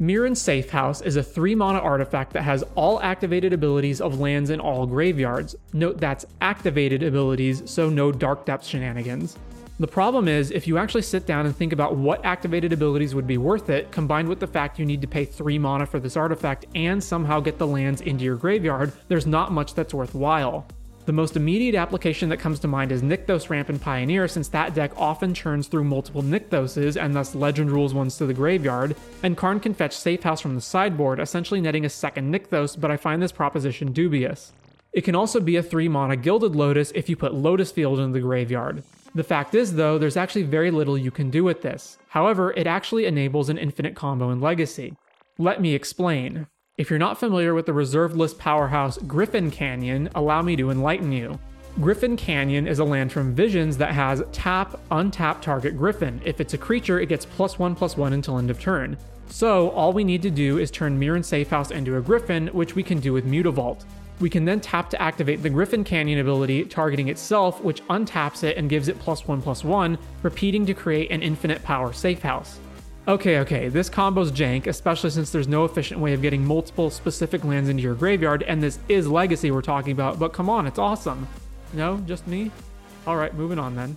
Mirran 0.00 0.36
Safehouse 0.36 1.04
is 1.04 1.16
a 1.16 1.22
3 1.22 1.56
mana 1.56 1.80
artifact 1.80 2.32
that 2.32 2.42
has 2.42 2.62
all 2.76 3.00
activated 3.02 3.52
abilities 3.52 4.00
of 4.00 4.20
lands 4.20 4.50
in 4.50 4.60
all 4.60 4.86
graveyards. 4.86 5.56
Note 5.72 5.98
that's 5.98 6.24
activated 6.40 7.02
abilities, 7.02 7.68
so 7.68 7.90
no 7.90 8.12
Dark 8.12 8.46
Depths 8.46 8.68
shenanigans. 8.68 9.36
The 9.80 9.88
problem 9.88 10.26
is, 10.26 10.50
if 10.50 10.66
you 10.66 10.78
actually 10.78 11.02
sit 11.02 11.26
down 11.26 11.46
and 11.46 11.56
think 11.56 11.72
about 11.72 11.96
what 11.96 12.24
activated 12.24 12.72
abilities 12.72 13.14
would 13.14 13.26
be 13.26 13.38
worth 13.38 13.70
it, 13.70 13.90
combined 13.90 14.28
with 14.28 14.40
the 14.40 14.46
fact 14.46 14.78
you 14.78 14.86
need 14.86 15.00
to 15.00 15.06
pay 15.08 15.24
3 15.24 15.58
mana 15.58 15.84
for 15.86 16.00
this 16.00 16.16
artifact 16.16 16.66
and 16.74 17.02
somehow 17.02 17.40
get 17.40 17.58
the 17.58 17.66
lands 17.66 18.00
into 18.00 18.24
your 18.24 18.36
graveyard, 18.36 18.92
there's 19.08 19.26
not 19.26 19.52
much 19.52 19.74
that's 19.74 19.94
worthwhile. 19.94 20.66
The 21.08 21.14
most 21.14 21.36
immediate 21.38 21.74
application 21.74 22.28
that 22.28 22.36
comes 22.36 22.60
to 22.60 22.68
mind 22.68 22.92
is 22.92 23.00
Nykthos 23.00 23.48
Ramp 23.48 23.70
and 23.70 23.80
Pioneer, 23.80 24.28
since 24.28 24.46
that 24.48 24.74
deck 24.74 24.92
often 24.94 25.32
churns 25.32 25.66
through 25.66 25.84
multiple 25.84 26.22
Nykthoses 26.22 27.02
and 27.02 27.16
thus 27.16 27.34
legend 27.34 27.70
rules 27.70 27.94
ones 27.94 28.18
to 28.18 28.26
the 28.26 28.34
graveyard, 28.34 28.94
and 29.22 29.34
Karn 29.34 29.58
can 29.58 29.72
fetch 29.72 29.96
Safehouse 29.96 30.42
from 30.42 30.54
the 30.54 30.60
sideboard, 30.60 31.18
essentially 31.18 31.62
netting 31.62 31.86
a 31.86 31.88
second 31.88 32.30
Nykthos, 32.30 32.78
but 32.78 32.90
I 32.90 32.98
find 32.98 33.22
this 33.22 33.32
proposition 33.32 33.90
dubious. 33.90 34.52
It 34.92 35.00
can 35.00 35.14
also 35.14 35.40
be 35.40 35.56
a 35.56 35.62
3 35.62 35.88
mana 35.88 36.14
Gilded 36.14 36.54
Lotus 36.54 36.92
if 36.94 37.08
you 37.08 37.16
put 37.16 37.32
Lotus 37.32 37.72
Field 37.72 38.00
in 38.00 38.12
the 38.12 38.20
graveyard. 38.20 38.82
The 39.14 39.24
fact 39.24 39.54
is, 39.54 39.76
though, 39.76 39.96
there's 39.96 40.18
actually 40.18 40.42
very 40.42 40.70
little 40.70 40.98
you 40.98 41.10
can 41.10 41.30
do 41.30 41.42
with 41.42 41.62
this. 41.62 41.96
However, 42.08 42.52
it 42.54 42.66
actually 42.66 43.06
enables 43.06 43.48
an 43.48 43.56
infinite 43.56 43.94
combo 43.94 44.28
in 44.28 44.42
Legacy. 44.42 44.94
Let 45.38 45.62
me 45.62 45.74
explain. 45.74 46.48
If 46.78 46.90
you're 46.90 46.98
not 47.00 47.18
familiar 47.18 47.54
with 47.54 47.66
the 47.66 47.72
reserved 47.72 48.14
list 48.14 48.38
powerhouse 48.38 48.98
Griffin 48.98 49.50
Canyon, 49.50 50.08
allow 50.14 50.42
me 50.42 50.54
to 50.54 50.70
enlighten 50.70 51.10
you. 51.10 51.36
Griffin 51.80 52.16
Canyon 52.16 52.68
is 52.68 52.78
a 52.78 52.84
land 52.84 53.10
from 53.10 53.34
Visions 53.34 53.76
that 53.78 53.92
has 53.92 54.22
tap, 54.30 54.78
untap 54.92 55.42
target 55.42 55.76
Griffin. 55.76 56.20
If 56.24 56.40
it's 56.40 56.54
a 56.54 56.58
creature, 56.58 57.00
it 57.00 57.08
gets 57.08 57.26
plus 57.26 57.58
one 57.58 57.74
plus 57.74 57.96
one 57.96 58.12
until 58.12 58.38
end 58.38 58.48
of 58.48 58.60
turn. 58.60 58.96
So, 59.28 59.70
all 59.70 59.92
we 59.92 60.04
need 60.04 60.22
to 60.22 60.30
do 60.30 60.58
is 60.58 60.70
turn 60.70 61.00
Mirran 61.00 61.24
Safehouse 61.24 61.72
into 61.72 61.96
a 61.96 62.00
Griffin, 62.00 62.46
which 62.48 62.76
we 62.76 62.84
can 62.84 63.00
do 63.00 63.12
with 63.12 63.26
Mutavault. 63.26 63.84
We 64.20 64.30
can 64.30 64.44
then 64.44 64.60
tap 64.60 64.88
to 64.90 65.02
activate 65.02 65.42
the 65.42 65.50
Griffin 65.50 65.82
Canyon 65.82 66.20
ability, 66.20 66.64
targeting 66.66 67.08
itself, 67.08 67.60
which 67.60 67.84
untaps 67.88 68.44
it 68.44 68.56
and 68.56 68.70
gives 68.70 68.86
it 68.86 69.00
plus 69.00 69.26
one 69.26 69.42
plus 69.42 69.64
one, 69.64 69.98
repeating 70.22 70.64
to 70.66 70.74
create 70.74 71.10
an 71.10 71.22
infinite 71.22 71.64
power 71.64 71.92
safe 71.92 72.22
house. 72.22 72.60
Okay, 73.08 73.38
okay, 73.38 73.70
this 73.70 73.88
combo's 73.88 74.30
jank, 74.30 74.66
especially 74.66 75.08
since 75.08 75.30
there's 75.30 75.48
no 75.48 75.64
efficient 75.64 75.98
way 75.98 76.12
of 76.12 76.20
getting 76.20 76.44
multiple 76.44 76.90
specific 76.90 77.42
lands 77.42 77.70
into 77.70 77.82
your 77.82 77.94
graveyard, 77.94 78.42
and 78.42 78.62
this 78.62 78.78
is 78.90 79.08
Legacy 79.08 79.50
we're 79.50 79.62
talking 79.62 79.92
about, 79.92 80.18
but 80.18 80.34
come 80.34 80.50
on, 80.50 80.66
it's 80.66 80.78
awesome. 80.78 81.26
No, 81.72 81.96
just 82.06 82.26
me? 82.26 82.50
Alright, 83.06 83.32
moving 83.32 83.58
on 83.58 83.74
then. 83.74 83.96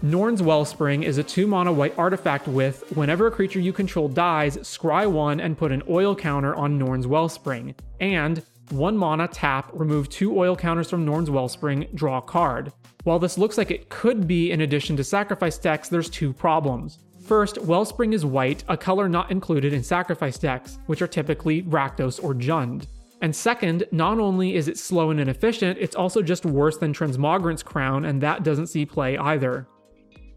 Norn's 0.00 0.42
Wellspring 0.42 1.02
is 1.02 1.18
a 1.18 1.22
2 1.22 1.46
mana 1.46 1.70
white 1.70 1.92
artifact 1.98 2.48
with, 2.48 2.90
whenever 2.96 3.26
a 3.26 3.30
creature 3.30 3.60
you 3.60 3.74
control 3.74 4.08
dies, 4.08 4.56
scry 4.58 5.06
1 5.06 5.38
and 5.38 5.58
put 5.58 5.70
an 5.70 5.82
oil 5.86 6.16
counter 6.16 6.54
on 6.54 6.78
Norn's 6.78 7.06
Wellspring. 7.06 7.74
And, 8.00 8.42
1 8.70 8.96
mana, 8.96 9.28
tap, 9.28 9.68
remove 9.74 10.08
2 10.08 10.38
oil 10.38 10.56
counters 10.56 10.88
from 10.88 11.04
Norn's 11.04 11.28
Wellspring, 11.28 11.88
draw 11.94 12.16
a 12.16 12.22
card. 12.22 12.72
While 13.04 13.18
this 13.18 13.36
looks 13.36 13.58
like 13.58 13.70
it 13.70 13.90
could 13.90 14.26
be 14.26 14.52
in 14.52 14.62
addition 14.62 14.96
to 14.96 15.04
sacrifice 15.04 15.58
decks, 15.58 15.90
there's 15.90 16.08
two 16.08 16.32
problems. 16.32 17.00
First, 17.26 17.58
Wellspring 17.62 18.12
is 18.12 18.24
white, 18.24 18.62
a 18.68 18.76
color 18.76 19.08
not 19.08 19.32
included 19.32 19.72
in 19.72 19.82
sacrifice 19.82 20.38
decks, 20.38 20.78
which 20.86 21.02
are 21.02 21.08
typically 21.08 21.64
Rakdos 21.64 22.22
or 22.22 22.34
Jund. 22.34 22.86
And 23.20 23.34
second, 23.34 23.82
not 23.90 24.20
only 24.20 24.54
is 24.54 24.68
it 24.68 24.78
slow 24.78 25.10
and 25.10 25.18
inefficient, 25.18 25.76
it's 25.80 25.96
also 25.96 26.22
just 26.22 26.46
worse 26.46 26.78
than 26.78 26.92
Transmogrant's 26.92 27.64
Crown, 27.64 28.04
and 28.04 28.20
that 28.20 28.44
doesn't 28.44 28.68
see 28.68 28.86
play 28.86 29.18
either. 29.18 29.66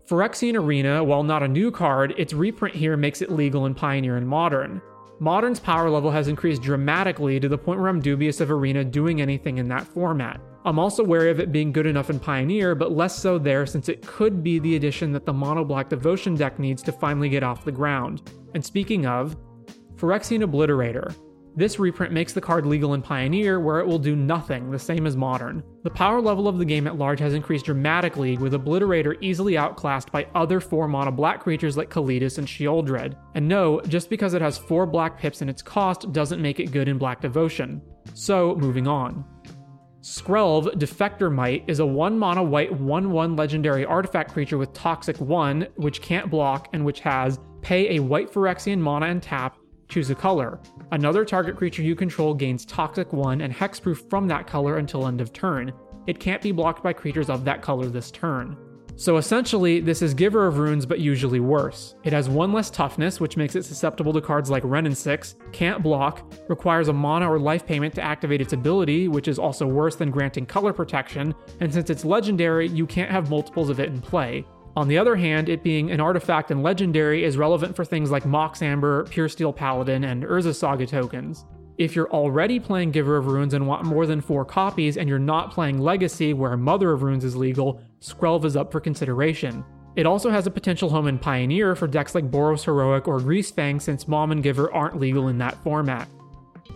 Phyrexian 0.08 0.56
Arena, 0.56 1.04
while 1.04 1.22
not 1.22 1.44
a 1.44 1.48
new 1.48 1.70
card, 1.70 2.16
its 2.18 2.34
reprint 2.34 2.74
here 2.74 2.98
makes 2.98 3.22
it 3.22 3.32
legal 3.32 3.68
in 3.68 3.76
Pioneer 3.76 4.18
and 4.18 4.28
Modern. 4.28 4.82
Modern's 5.20 5.60
power 5.60 5.92
level 5.92 6.10
has 6.10 6.28
increased 6.28 6.64
dramatically 6.64 7.40
to 7.40 7.48
the 7.48 7.58
point 7.58 7.80
where 7.80 7.90
I'm 7.90 8.02
dubious 8.02 8.42
of 8.42 8.50
Arena 8.50 8.84
doing 8.84 9.22
anything 9.22 9.60
in 9.60 9.68
that 9.68 9.86
format. 9.86 10.42
I'm 10.70 10.78
also 10.78 11.04
wary 11.04 11.32
of 11.32 11.40
it 11.40 11.52
being 11.52 11.72
good 11.72 11.88
enough 11.88 12.12
in 12.12 12.20
Pioneer, 12.20 12.76
but 12.76 12.92
less 12.92 13.18
so 13.18 13.40
there 13.40 13.66
since 13.66 13.90
it 13.90 14.06
could 14.06 14.44
be 14.44 14.60
the 14.60 14.76
addition 14.76 15.12
that 15.14 15.26
the 15.26 15.34
Mono 15.34 15.66
Black 15.66 15.90
Devotion 15.90 16.36
deck 16.36 16.60
needs 16.60 16.84
to 16.84 16.92
finally 16.92 17.28
get 17.28 17.42
off 17.42 17.66
the 17.66 17.72
ground. 17.72 18.32
And 18.54 18.64
speaking 18.64 19.08
of, 19.08 19.36
Phyrexian 19.96 20.48
Obliterator. 20.48 21.12
This 21.56 21.80
reprint 21.80 22.14
makes 22.14 22.34
the 22.34 22.40
card 22.40 22.68
legal 22.68 22.94
in 22.94 23.02
Pioneer, 23.02 23.60
where 23.60 23.80
it 23.80 23.88
will 23.88 23.98
do 23.98 24.16
nothing, 24.16 24.70
the 24.70 24.78
same 24.78 25.08
as 25.08 25.18
Modern. 25.18 25.64
The 25.82 25.90
power 25.90 26.22
level 26.22 26.48
of 26.48 26.60
the 26.60 26.66
game 26.66 26.86
at 26.86 27.00
large 27.00 27.20
has 27.20 27.34
increased 27.34 27.66
dramatically, 27.66 28.38
with 28.38 28.54
Obliterator 28.54 29.18
easily 29.22 29.58
outclassed 29.58 30.12
by 30.12 30.28
other 30.36 30.60
4 30.60 30.88
mana 30.88 31.12
black 31.12 31.42
creatures 31.42 31.78
like 31.78 31.90
Kalitas 31.90 32.38
and 32.38 32.48
Sheoldred. 32.48 33.16
And 33.34 33.48
no, 33.48 33.82
just 33.88 34.12
because 34.12 34.36
it 34.36 34.42
has 34.44 34.60
4 34.60 34.86
black 34.86 35.18
pips 35.18 35.42
in 35.42 35.50
its 35.50 35.64
cost 35.64 36.14
doesn't 36.14 36.44
make 36.44 36.60
it 36.60 36.72
good 36.72 36.88
in 36.88 37.00
Black 37.00 37.22
Devotion. 37.22 37.82
So, 38.14 38.56
moving 38.56 38.88
on. 38.88 39.26
Skrelv 40.02 40.76
Defector 40.76 41.30
Mite 41.30 41.66
is 41.68 41.80
a 41.80 41.86
1 41.86 42.18
mana 42.18 42.42
white 42.42 42.72
1 42.72 43.12
1 43.12 43.36
legendary 43.36 43.84
artifact 43.84 44.32
creature 44.32 44.58
with 44.58 44.72
Toxic 44.72 45.20
1, 45.20 45.68
which 45.76 46.02
can't 46.02 46.30
block 46.30 46.70
and 46.72 46.86
which 46.86 47.02
has 47.02 47.38
pay 47.62 47.98
a 47.98 48.02
white 48.02 48.32
Phyrexian 48.32 48.80
mana 48.80 49.08
and 49.08 49.22
tap 49.22 49.58
choose 49.90 50.10
a 50.10 50.16
color. 50.16 50.62
Another 50.94 51.26
target 51.26 51.58
creature 51.58 51.82
you 51.82 51.96
control 51.96 52.34
gains 52.34 52.66
Toxic 52.66 53.12
1 53.12 53.42
and 53.42 53.54
Hexproof 53.54 54.10
from 54.10 54.26
that 54.30 54.48
color 54.48 54.78
until 54.78 55.06
end 55.06 55.20
of 55.20 55.34
turn. 55.34 55.74
It 56.08 56.18
can't 56.18 56.42
be 56.42 56.54
blocked 56.54 56.82
by 56.82 56.94
creatures 56.94 57.30
of 57.30 57.44
that 57.44 57.62
color 57.62 57.88
this 57.88 58.10
turn. 58.10 58.56
So 59.00 59.16
essentially, 59.16 59.80
this 59.80 60.02
is 60.02 60.14
Giver 60.14 60.46
of 60.46 60.58
Runes, 60.58 60.86
but 60.86 61.00
usually 61.00 61.40
worse. 61.40 61.96
It 62.04 62.12
has 62.12 62.28
one 62.28 62.52
less 62.52 62.70
toughness, 62.70 63.22
which 63.22 63.38
makes 63.38 63.56
it 63.56 63.64
susceptible 63.64 64.12
to 64.12 64.20
cards 64.20 64.50
like 64.50 64.62
Wrenn 64.66 64.86
and 64.86 64.98
6, 64.98 65.38
can't 65.54 65.82
block, 65.82 66.30
requires 66.50 66.90
a 66.90 66.94
mana 66.94 67.32
or 67.32 67.40
life 67.40 67.66
payment 67.66 67.96
to 67.96 68.02
activate 68.02 68.42
its 68.42 68.52
ability, 68.52 69.08
which 69.08 69.30
is 69.30 69.40
also 69.40 69.66
worse 69.66 69.96
than 69.96 70.12
granting 70.12 70.46
color 70.46 70.74
protection, 70.74 71.34
and 71.62 71.74
since 71.74 71.90
it's 71.90 72.04
legendary, 72.04 72.68
you 72.68 72.86
can't 72.86 73.10
have 73.10 73.30
multiples 73.30 73.70
of 73.70 73.80
it 73.80 73.88
in 73.88 74.02
play. 74.02 74.46
On 74.76 74.90
the 74.90 74.98
other 74.98 75.16
hand, 75.16 75.48
it 75.48 75.64
being 75.64 75.92
an 75.92 76.02
artifact 76.02 76.52
and 76.52 76.62
legendary 76.62 77.24
is 77.24 77.38
relevant 77.38 77.78
for 77.78 77.86
things 77.86 78.12
like 78.12 78.26
Mox 78.26 78.62
Amber, 78.62 79.06
Pure 79.06 79.30
Steel 79.30 79.54
Paladin, 79.54 80.04
and 80.04 80.26
Urza 80.26 80.54
Saga 80.54 80.86
tokens. 80.86 81.46
If 81.80 81.96
you're 81.96 82.12
already 82.12 82.60
playing 82.60 82.92
Giver 82.92 83.16
of 83.16 83.28
Runes 83.28 83.54
and 83.54 83.66
want 83.66 83.86
more 83.86 84.06
than 84.06 84.20
four 84.20 84.44
copies, 84.44 84.98
and 84.98 85.08
you're 85.08 85.18
not 85.18 85.52
playing 85.52 85.80
Legacy 85.80 86.34
where 86.34 86.58
Mother 86.58 86.92
of 86.92 87.04
Runes 87.04 87.24
is 87.24 87.38
legal, 87.38 87.82
Skrelv 88.02 88.44
is 88.44 88.58
up 88.58 88.70
for 88.70 88.82
consideration. 88.82 89.64
It 89.96 90.06
also 90.06 90.30
has 90.30 90.46
a 90.46 90.52
potential 90.52 90.90
home 90.90 91.08
in 91.08 91.18
Pioneer 91.18 91.78
for 91.78 91.88
decks 91.88 92.14
like 92.14 92.30
Boros 92.30 92.66
Heroic 92.66 93.08
or 93.08 93.22
Greasefang 93.22 93.82
since 93.82 94.10
Mom 94.10 94.34
and 94.34 94.44
Giver 94.44 94.70
aren't 94.74 95.00
legal 95.00 95.30
in 95.30 95.38
that 95.38 95.56
format. 95.64 96.10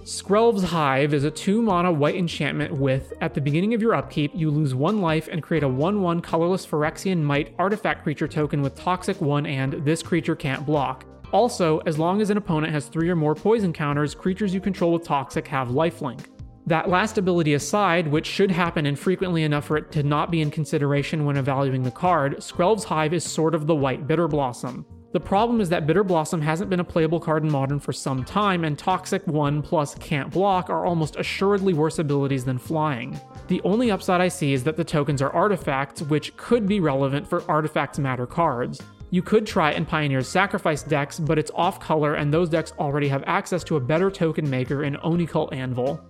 Skrelv's 0.03 0.63
Hive 0.63 1.13
is 1.13 1.25
a 1.25 1.31
2 1.31 1.61
mana 1.61 1.91
white 1.91 2.15
enchantment 2.15 2.71
with, 2.71 3.11
at 3.19 3.33
the 3.33 3.41
beginning 3.41 3.73
of 3.73 3.81
your 3.81 3.95
upkeep, 3.95 4.31
you 4.33 4.49
lose 4.49 4.73
1 4.73 5.01
life 5.01 5.27
and 5.29 5.43
create 5.43 5.63
a 5.63 5.67
1 5.67 6.01
1 6.01 6.21
colorless 6.21 6.65
Phyrexian 6.65 7.21
Mite 7.21 7.53
artifact 7.59 8.03
creature 8.03 8.29
token 8.29 8.61
with 8.61 8.75
Toxic 8.75 9.19
1 9.19 9.47
and 9.47 9.73
this 9.83 10.01
creature 10.01 10.35
can't 10.37 10.65
block. 10.65 11.05
Also, 11.33 11.79
as 11.79 11.97
long 11.97 12.21
as 12.21 12.29
an 12.29 12.37
opponent 12.37 12.71
has 12.71 12.85
three 12.85 13.09
or 13.09 13.15
more 13.15 13.33
poison 13.33 13.73
counters, 13.73 14.13
creatures 14.13 14.53
you 14.53 14.61
control 14.61 14.93
with 14.93 15.03
Toxic 15.03 15.47
have 15.47 15.69
lifelink. 15.69 16.27
That 16.67 16.89
last 16.89 17.17
ability 17.17 17.55
aside, 17.55 18.07
which 18.07 18.27
should 18.27 18.51
happen 18.51 18.85
infrequently 18.85 19.43
enough 19.43 19.65
for 19.65 19.75
it 19.75 19.91
to 19.93 20.03
not 20.03 20.29
be 20.29 20.41
in 20.41 20.51
consideration 20.51 21.25
when 21.25 21.35
evaluating 21.35 21.81
the 21.81 21.89
card, 21.89 22.37
Skrelv's 22.37 22.83
Hive 22.83 23.15
is 23.15 23.23
sort 23.23 23.55
of 23.55 23.65
the 23.65 23.73
white 23.73 24.07
Bitterblossom. 24.07 24.85
The 25.11 25.19
problem 25.19 25.59
is 25.59 25.69
that 25.69 25.87
Bitterblossom 25.87 26.41
hasn't 26.41 26.69
been 26.69 26.79
a 26.79 26.83
playable 26.83 27.19
card 27.19 27.43
in 27.43 27.51
Modern 27.51 27.79
for 27.79 27.93
some 27.93 28.23
time, 28.23 28.63
and 28.63 28.77
Toxic 28.77 29.25
1 29.27 29.61
plus 29.63 29.95
Can't 29.95 30.31
Block 30.31 30.69
are 30.69 30.85
almost 30.85 31.15
assuredly 31.17 31.73
worse 31.73 31.99
abilities 31.99 32.45
than 32.45 32.59
Flying. 32.59 33.19
The 33.47 33.61
only 33.63 33.91
upside 33.91 34.21
I 34.21 34.27
see 34.27 34.53
is 34.53 34.63
that 34.63 34.77
the 34.77 34.83
tokens 34.83 35.21
are 35.21 35.31
artifacts, 35.31 36.03
which 36.03 36.35
could 36.37 36.67
be 36.67 36.79
relevant 36.79 37.27
for 37.27 37.43
Artifacts 37.49 37.99
Matter 37.99 38.25
cards. 38.25 38.81
You 39.13 39.21
could 39.21 39.45
try 39.45 39.73
and 39.73 39.88
Pioneer's 39.88 40.28
Sacrifice 40.28 40.82
decks, 40.82 41.19
but 41.19 41.38
it's 41.38 41.52
off 41.54 41.80
color 41.80 42.15
and 42.15 42.34
those 42.34 42.49
decks 42.49 42.73
already 42.80 43.08
have 43.10 43.23
access 43.28 43.63
to 43.65 43.76
a 43.76 43.80
better 43.80 44.10
token 44.10 44.49
maker 44.49 44.86
in 44.86 44.97
Oni-Cult 45.04 45.54
Anvil. 45.54 46.04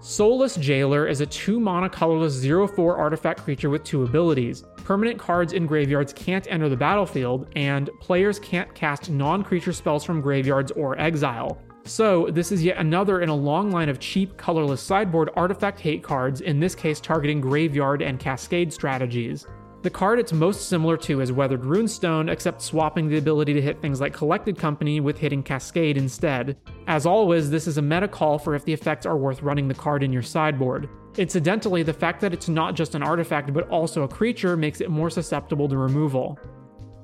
Soulless 0.00 0.56
Jailer 0.56 1.06
is 1.06 1.20
a 1.20 1.26
2 1.26 1.60
mana 1.60 1.90
colorless 1.90 2.32
0 2.32 2.66
4 2.66 2.96
artifact 2.96 3.42
creature 3.44 3.68
with 3.68 3.84
two 3.84 4.04
abilities. 4.04 4.64
Permanent 4.84 5.18
cards 5.18 5.52
in 5.52 5.66
graveyards 5.66 6.14
can't 6.14 6.46
enter 6.48 6.70
the 6.70 6.76
battlefield, 6.78 7.46
and 7.56 7.90
players 8.00 8.38
can't 8.38 8.74
cast 8.74 9.10
non 9.10 9.44
creature 9.44 9.74
spells 9.74 10.02
from 10.02 10.22
graveyards 10.22 10.72
or 10.72 10.98
exile. 10.98 11.60
So, 11.84 12.30
this 12.30 12.52
is 12.52 12.64
yet 12.64 12.78
another 12.78 13.20
in 13.20 13.28
a 13.28 13.34
long 13.34 13.70
line 13.70 13.90
of 13.90 14.00
cheap, 14.00 14.38
colorless 14.38 14.80
sideboard 14.80 15.28
artifact 15.36 15.78
hate 15.78 16.02
cards, 16.02 16.40
in 16.40 16.58
this 16.58 16.74
case 16.74 17.00
targeting 17.00 17.42
graveyard 17.42 18.00
and 18.00 18.18
cascade 18.18 18.72
strategies. 18.72 19.46
The 19.82 19.88
card 19.88 20.18
it's 20.18 20.34
most 20.34 20.68
similar 20.68 20.98
to 20.98 21.22
is 21.22 21.32
Weathered 21.32 21.62
Runestone, 21.62 22.30
except 22.30 22.60
swapping 22.60 23.08
the 23.08 23.16
ability 23.16 23.54
to 23.54 23.62
hit 23.62 23.80
things 23.80 23.98
like 23.98 24.12
Collected 24.12 24.58
Company 24.58 25.00
with 25.00 25.16
hitting 25.16 25.42
Cascade 25.42 25.96
instead. 25.96 26.58
As 26.86 27.06
always, 27.06 27.48
this 27.48 27.66
is 27.66 27.78
a 27.78 27.82
meta 27.82 28.06
call 28.06 28.38
for 28.38 28.54
if 28.54 28.62
the 28.66 28.74
effects 28.74 29.06
are 29.06 29.16
worth 29.16 29.40
running 29.40 29.68
the 29.68 29.74
card 29.74 30.02
in 30.02 30.12
your 30.12 30.20
sideboard. 30.20 30.90
Incidentally, 31.16 31.82
the 31.82 31.94
fact 31.94 32.20
that 32.20 32.34
it's 32.34 32.48
not 32.48 32.74
just 32.74 32.94
an 32.94 33.02
artifact 33.02 33.54
but 33.54 33.70
also 33.70 34.02
a 34.02 34.08
creature 34.08 34.54
makes 34.54 34.82
it 34.82 34.90
more 34.90 35.08
susceptible 35.08 35.66
to 35.66 35.78
removal. 35.78 36.38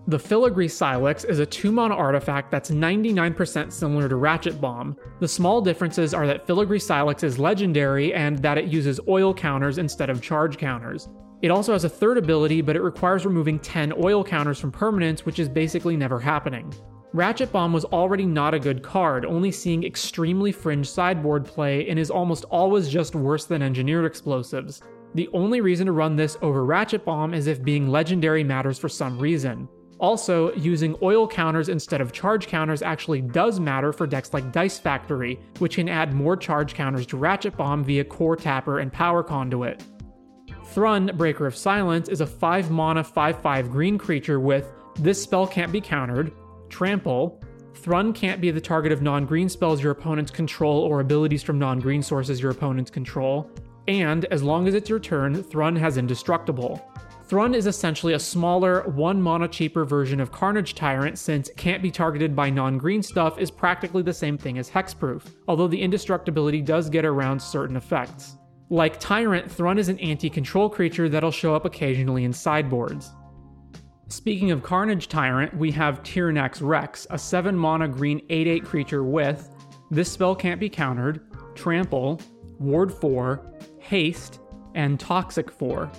The 0.08 0.18
Filigree 0.18 0.68
Sylex 0.68 1.24
is 1.24 1.38
a 1.38 1.46
2 1.46 1.72
mana 1.72 1.94
artifact 1.94 2.50
that's 2.50 2.70
99% 2.70 3.72
similar 3.72 4.06
to 4.06 4.16
Ratchet 4.16 4.60
Bomb. 4.60 4.96
The 5.20 5.26
small 5.26 5.62
differences 5.62 6.12
are 6.12 6.26
that 6.26 6.46
Filigree 6.46 6.78
Sylex 6.78 7.24
is 7.24 7.38
legendary 7.38 8.12
and 8.12 8.38
that 8.40 8.58
it 8.58 8.66
uses 8.66 9.00
oil 9.08 9.32
counters 9.32 9.78
instead 9.78 10.10
of 10.10 10.20
charge 10.20 10.58
counters. 10.58 11.08
It 11.42 11.50
also 11.50 11.72
has 11.72 11.84
a 11.84 11.88
third 11.88 12.16
ability, 12.18 12.62
but 12.62 12.76
it 12.76 12.82
requires 12.82 13.26
removing 13.26 13.58
10 13.58 13.92
oil 14.02 14.24
counters 14.24 14.58
from 14.58 14.72
permanents, 14.72 15.20
which 15.20 15.38
is 15.38 15.48
basically 15.48 15.96
never 15.96 16.18
happening. 16.18 16.72
Ratchet 17.12 17.52
Bomb 17.52 17.72
was 17.72 17.84
already 17.86 18.26
not 18.26 18.54
a 18.54 18.58
good 18.58 18.82
card, 18.82 19.24
only 19.24 19.50
seeing 19.50 19.84
extremely 19.84 20.52
fringe 20.52 20.88
sideboard 20.88 21.44
play, 21.44 21.88
and 21.88 21.98
is 21.98 22.10
almost 22.10 22.44
always 22.44 22.88
just 22.88 23.14
worse 23.14 23.44
than 23.44 23.62
engineered 23.62 24.04
explosives. 24.04 24.82
The 25.14 25.28
only 25.32 25.60
reason 25.60 25.86
to 25.86 25.92
run 25.92 26.16
this 26.16 26.36
over 26.42 26.64
Ratchet 26.64 27.04
Bomb 27.04 27.32
is 27.32 27.46
if 27.46 27.62
being 27.62 27.88
legendary 27.88 28.44
matters 28.44 28.78
for 28.78 28.88
some 28.88 29.18
reason. 29.18 29.68
Also, 29.98 30.52
using 30.56 30.94
oil 31.00 31.26
counters 31.26 31.70
instead 31.70 32.02
of 32.02 32.12
charge 32.12 32.48
counters 32.48 32.82
actually 32.82 33.22
does 33.22 33.58
matter 33.58 33.92
for 33.92 34.06
decks 34.06 34.34
like 34.34 34.52
Dice 34.52 34.78
Factory, 34.78 35.40
which 35.58 35.76
can 35.76 35.88
add 35.88 36.12
more 36.12 36.36
charge 36.36 36.74
counters 36.74 37.06
to 37.06 37.16
Ratchet 37.16 37.56
Bomb 37.56 37.82
via 37.82 38.04
Coretapper 38.04 38.82
and 38.82 38.92
Power 38.92 39.22
Conduit. 39.22 39.82
Thrun, 40.66 41.10
Breaker 41.16 41.46
of 41.46 41.56
Silence, 41.56 42.08
is 42.08 42.20
a 42.20 42.26
5 42.26 42.70
mana 42.70 43.02
5 43.02 43.40
5 43.40 43.70
green 43.70 43.98
creature 43.98 44.40
with 44.40 44.72
this 44.96 45.22
spell 45.22 45.46
can't 45.46 45.72
be 45.72 45.80
countered, 45.80 46.32
Trample, 46.68 47.40
Thrun 47.74 48.12
can't 48.12 48.40
be 48.40 48.50
the 48.50 48.60
target 48.60 48.90
of 48.90 49.02
non 49.02 49.26
green 49.26 49.48
spells 49.48 49.82
your 49.82 49.92
opponents 49.92 50.30
control 50.30 50.80
or 50.80 51.00
abilities 51.00 51.42
from 51.42 51.58
non 51.58 51.78
green 51.78 52.02
sources 52.02 52.40
your 52.40 52.50
opponents 52.50 52.90
control, 52.90 53.50
and 53.86 54.24
as 54.26 54.42
long 54.42 54.66
as 54.66 54.74
it's 54.74 54.88
your 54.88 54.98
turn, 54.98 55.42
Thrun 55.42 55.76
has 55.76 55.96
Indestructible. 55.96 56.84
Thrun 57.24 57.54
is 57.54 57.66
essentially 57.66 58.14
a 58.14 58.18
smaller, 58.18 58.82
one 58.90 59.20
mana 59.20 59.48
cheaper 59.48 59.84
version 59.84 60.20
of 60.20 60.32
Carnage 60.32 60.74
Tyrant 60.74 61.18
since 61.18 61.50
can't 61.56 61.82
be 61.82 61.90
targeted 61.90 62.34
by 62.34 62.50
non 62.50 62.78
green 62.78 63.02
stuff 63.02 63.38
is 63.38 63.50
practically 63.50 64.02
the 64.02 64.14
same 64.14 64.38
thing 64.38 64.58
as 64.58 64.70
Hexproof, 64.70 65.22
although 65.46 65.68
the 65.68 65.80
indestructibility 65.80 66.64
does 66.64 66.88
get 66.88 67.04
around 67.04 67.40
certain 67.40 67.76
effects. 67.76 68.36
Like 68.68 68.98
Tyrant, 68.98 69.50
Thrun 69.50 69.78
is 69.78 69.88
an 69.88 69.98
anti 70.00 70.28
control 70.28 70.68
creature 70.68 71.08
that'll 71.08 71.30
show 71.30 71.54
up 71.54 71.64
occasionally 71.64 72.24
in 72.24 72.32
sideboards. 72.32 73.12
Speaking 74.08 74.50
of 74.50 74.62
Carnage 74.62 75.08
Tyrant, 75.08 75.56
we 75.56 75.70
have 75.72 76.02
Tyrranax 76.02 76.60
Rex, 76.60 77.06
a 77.10 77.18
7 77.18 77.56
mana 77.56 77.88
green 77.88 78.20
8 78.28 78.46
8 78.46 78.64
creature 78.64 79.04
with 79.04 79.50
this 79.90 80.10
spell 80.10 80.34
can't 80.34 80.58
be 80.58 80.68
countered, 80.68 81.20
Trample, 81.54 82.20
Ward 82.58 82.92
4, 82.92 83.54
Haste, 83.78 84.40
and 84.74 84.98
Toxic 84.98 85.50
4. 85.50 85.90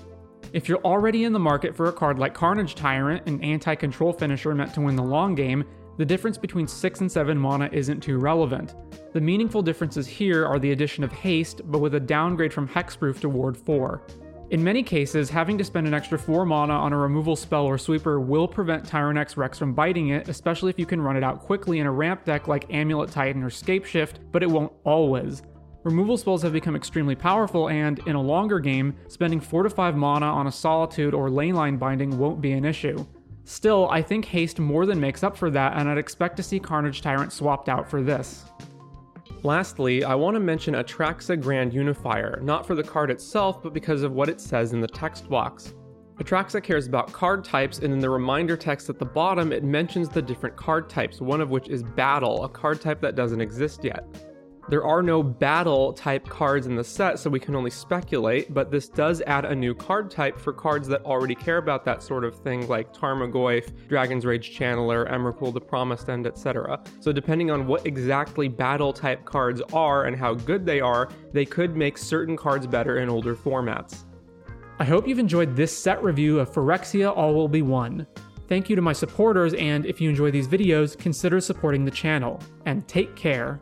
If 0.52 0.68
you're 0.68 0.84
already 0.84 1.24
in 1.24 1.34
the 1.34 1.40
market 1.40 1.76
for 1.76 1.88
a 1.88 1.94
card 1.94 2.20
like 2.20 2.34
Carnage 2.34 2.76
Tyrant, 2.76 3.28
an 3.28 3.42
anti 3.42 3.76
control 3.76 4.12
finisher 4.12 4.54
meant 4.54 4.74
to 4.74 4.82
win 4.82 4.96
the 4.96 5.04
long 5.04 5.36
game, 5.36 5.64
the 5.98 6.06
difference 6.06 6.38
between 6.38 6.68
6 6.68 7.02
and 7.02 7.12
7 7.12 7.38
mana 7.38 7.70
isn't 7.72 8.02
too 8.02 8.18
relevant. 8.18 8.76
The 9.14 9.22
meaningful 9.22 9.62
differences 9.62 10.08
here 10.08 10.46
are 10.46 10.60
the 10.60 10.72
addition 10.72 11.04
of 11.04 11.12
haste, 11.12 11.62
but 11.66 11.80
with 11.80 11.96
a 11.96 12.00
downgrade 12.00 12.54
from 12.54 12.68
hexproof 12.68 13.20
to 13.22 13.30
ward 13.30 13.58
4. 13.58 14.02
In 14.50 14.64
many 14.64 14.82
cases, 14.82 15.30
having 15.30 15.58
to 15.58 15.64
spend 15.64 15.88
an 15.88 15.94
extra 15.94 16.18
4 16.18 16.46
mana 16.46 16.74
on 16.74 16.94
a 16.94 16.98
removal 16.98 17.36
spell 17.36 17.66
or 17.66 17.78
sweeper 17.78 18.22
will 18.22 18.48
prevent 18.48 18.86
Tyrranax 18.86 19.36
Rex 19.36 19.58
from 19.60 19.74
biting 19.74 20.10
it, 20.10 20.30
especially 20.30 20.70
if 20.70 20.80
you 20.80 20.86
can 20.86 21.02
run 21.02 21.18
it 21.18 21.24
out 21.24 21.42
quickly 21.42 21.80
in 21.80 21.86
a 21.86 21.92
ramp 21.92 22.24
deck 22.24 22.48
like 22.48 22.72
Amulet 22.74 23.12
Titan 23.12 23.44
or 23.44 23.50
Scapeshift, 23.50 24.20
but 24.32 24.44
it 24.44 24.50
won't 24.50 24.72
always. 24.86 25.42
Removal 25.84 26.16
spells 26.16 26.44
have 26.44 26.54
become 26.54 26.76
extremely 26.76 27.16
powerful, 27.16 27.70
and 27.70 28.00
in 28.08 28.16
a 28.16 28.22
longer 28.22 28.60
game, 28.60 28.96
spending 29.10 29.40
4 29.40 29.64
to 29.64 29.70
5 29.70 29.96
mana 29.96 30.28
on 30.28 30.48
a 30.48 30.52
Solitude 30.52 31.14
or 31.14 31.30
Leyline 31.30 31.78
Binding 31.78 32.18
won't 32.18 32.40
be 32.40 32.54
an 32.54 32.66
issue. 32.66 33.06
Still, 33.48 33.88
I 33.90 34.02
think 34.02 34.26
haste 34.26 34.60
more 34.60 34.86
than 34.86 35.00
makes 35.00 35.24
up 35.24 35.38
for 35.38 35.50
that, 35.52 35.78
and 35.78 35.88
I'd 35.88 35.98
expect 35.98 36.36
to 36.36 36.44
see 36.44 36.60
Carnage 36.60 37.02
Tyrant 37.02 37.32
swapped 37.32 37.70
out 37.70 37.90
for 37.90 38.04
this. 38.04 38.44
Lastly, 39.42 40.04
I 40.04 40.16
want 40.16 40.36
to 40.36 40.42
mention 40.42 40.74
Atraxa 40.74 41.42
Grand 41.42 41.74
Unifier, 41.74 42.42
not 42.44 42.68
for 42.68 42.76
the 42.76 42.84
card 42.84 43.10
itself, 43.10 43.64
but 43.64 43.74
because 43.74 44.04
of 44.04 44.12
what 44.12 44.28
it 44.28 44.42
says 44.42 44.74
in 44.74 44.82
the 44.82 44.88
text 44.88 45.30
box. 45.30 45.74
Atraxa 46.18 46.62
cares 46.62 46.88
about 46.88 47.14
card 47.14 47.46
types, 47.46 47.80
and 47.80 47.94
in 47.94 48.00
the 48.00 48.10
reminder 48.10 48.58
text 48.58 48.90
at 48.90 49.00
the 49.00 49.06
bottom, 49.06 49.54
it 49.54 49.64
mentions 49.64 50.10
the 50.10 50.22
different 50.22 50.58
card 50.58 50.90
types, 50.90 51.22
one 51.22 51.40
of 51.40 51.50
which 51.50 51.70
is 51.70 51.84
Battle, 51.84 52.44
a 52.44 52.50
card 52.50 52.82
type 52.82 53.00
that 53.00 53.16
doesn't 53.16 53.40
exist 53.40 53.82
yet. 53.82 54.04
There 54.70 54.84
are 54.84 55.02
no 55.02 55.24
battle 55.24 55.94
type 55.94 56.28
cards 56.28 56.68
in 56.68 56.76
the 56.76 56.84
set, 56.84 57.20
so 57.20 57.30
we 57.30 57.40
can 57.40 57.56
only 57.56 57.72
speculate, 57.72 58.54
but 58.54 58.70
this 58.70 58.90
does 58.90 59.22
add 59.22 59.46
a 59.46 59.56
new 59.56 59.74
card 59.74 60.12
type 60.12 60.38
for 60.38 60.52
cards 60.52 60.90
that 60.90 61.06
already 61.06 61.36
care 61.36 61.56
about 61.56 61.86
that 61.86 62.04
sort 62.04 62.26
of 62.26 62.36
thing, 62.36 62.68
like 62.68 62.94
Tarmogoyf, 62.94 63.88
Dragon's 63.88 64.26
Rage 64.26 64.58
Channeler, 64.58 65.10
Emrakul 65.10 65.54
the 65.54 65.62
Promised 65.62 66.10
End, 66.10 66.28
etc. 66.28 66.82
So, 67.00 67.14
depending 67.14 67.50
on 67.50 67.66
what 67.66 67.88
exactly 67.88 68.50
battle 68.50 68.92
type 68.92 69.24
cards 69.24 69.62
are 69.72 70.04
and 70.04 70.18
how 70.18 70.34
good 70.34 70.66
they 70.66 70.82
are, 70.82 71.08
they 71.32 71.46
could 71.46 71.78
make 71.78 71.98
certain 71.98 72.36
cards 72.36 72.68
better 72.68 72.98
in 72.98 73.08
older 73.08 73.38
formats. 73.38 74.04
I 74.80 74.84
hope 74.84 75.08
you've 75.08 75.18
enjoyed 75.18 75.56
this 75.56 75.76
set 75.76 76.04
review 76.04 76.42
of 76.42 76.52
Phyrexia 76.52 77.16
All 77.16 77.34
Will 77.34 77.48
Be 77.48 77.62
One. 77.62 78.06
Thank 78.50 78.70
you 78.70 78.76
to 78.76 78.82
my 78.82 78.94
supporters, 78.94 79.54
and 79.54 79.86
if 79.86 80.02
you 80.02 80.10
enjoy 80.10 80.30
these 80.32 80.48
videos, 80.48 80.98
consider 80.98 81.40
supporting 81.40 81.86
the 81.86 81.92
channel. 81.92 82.42
And 82.66 82.86
take 82.86 83.16
care. 83.16 83.62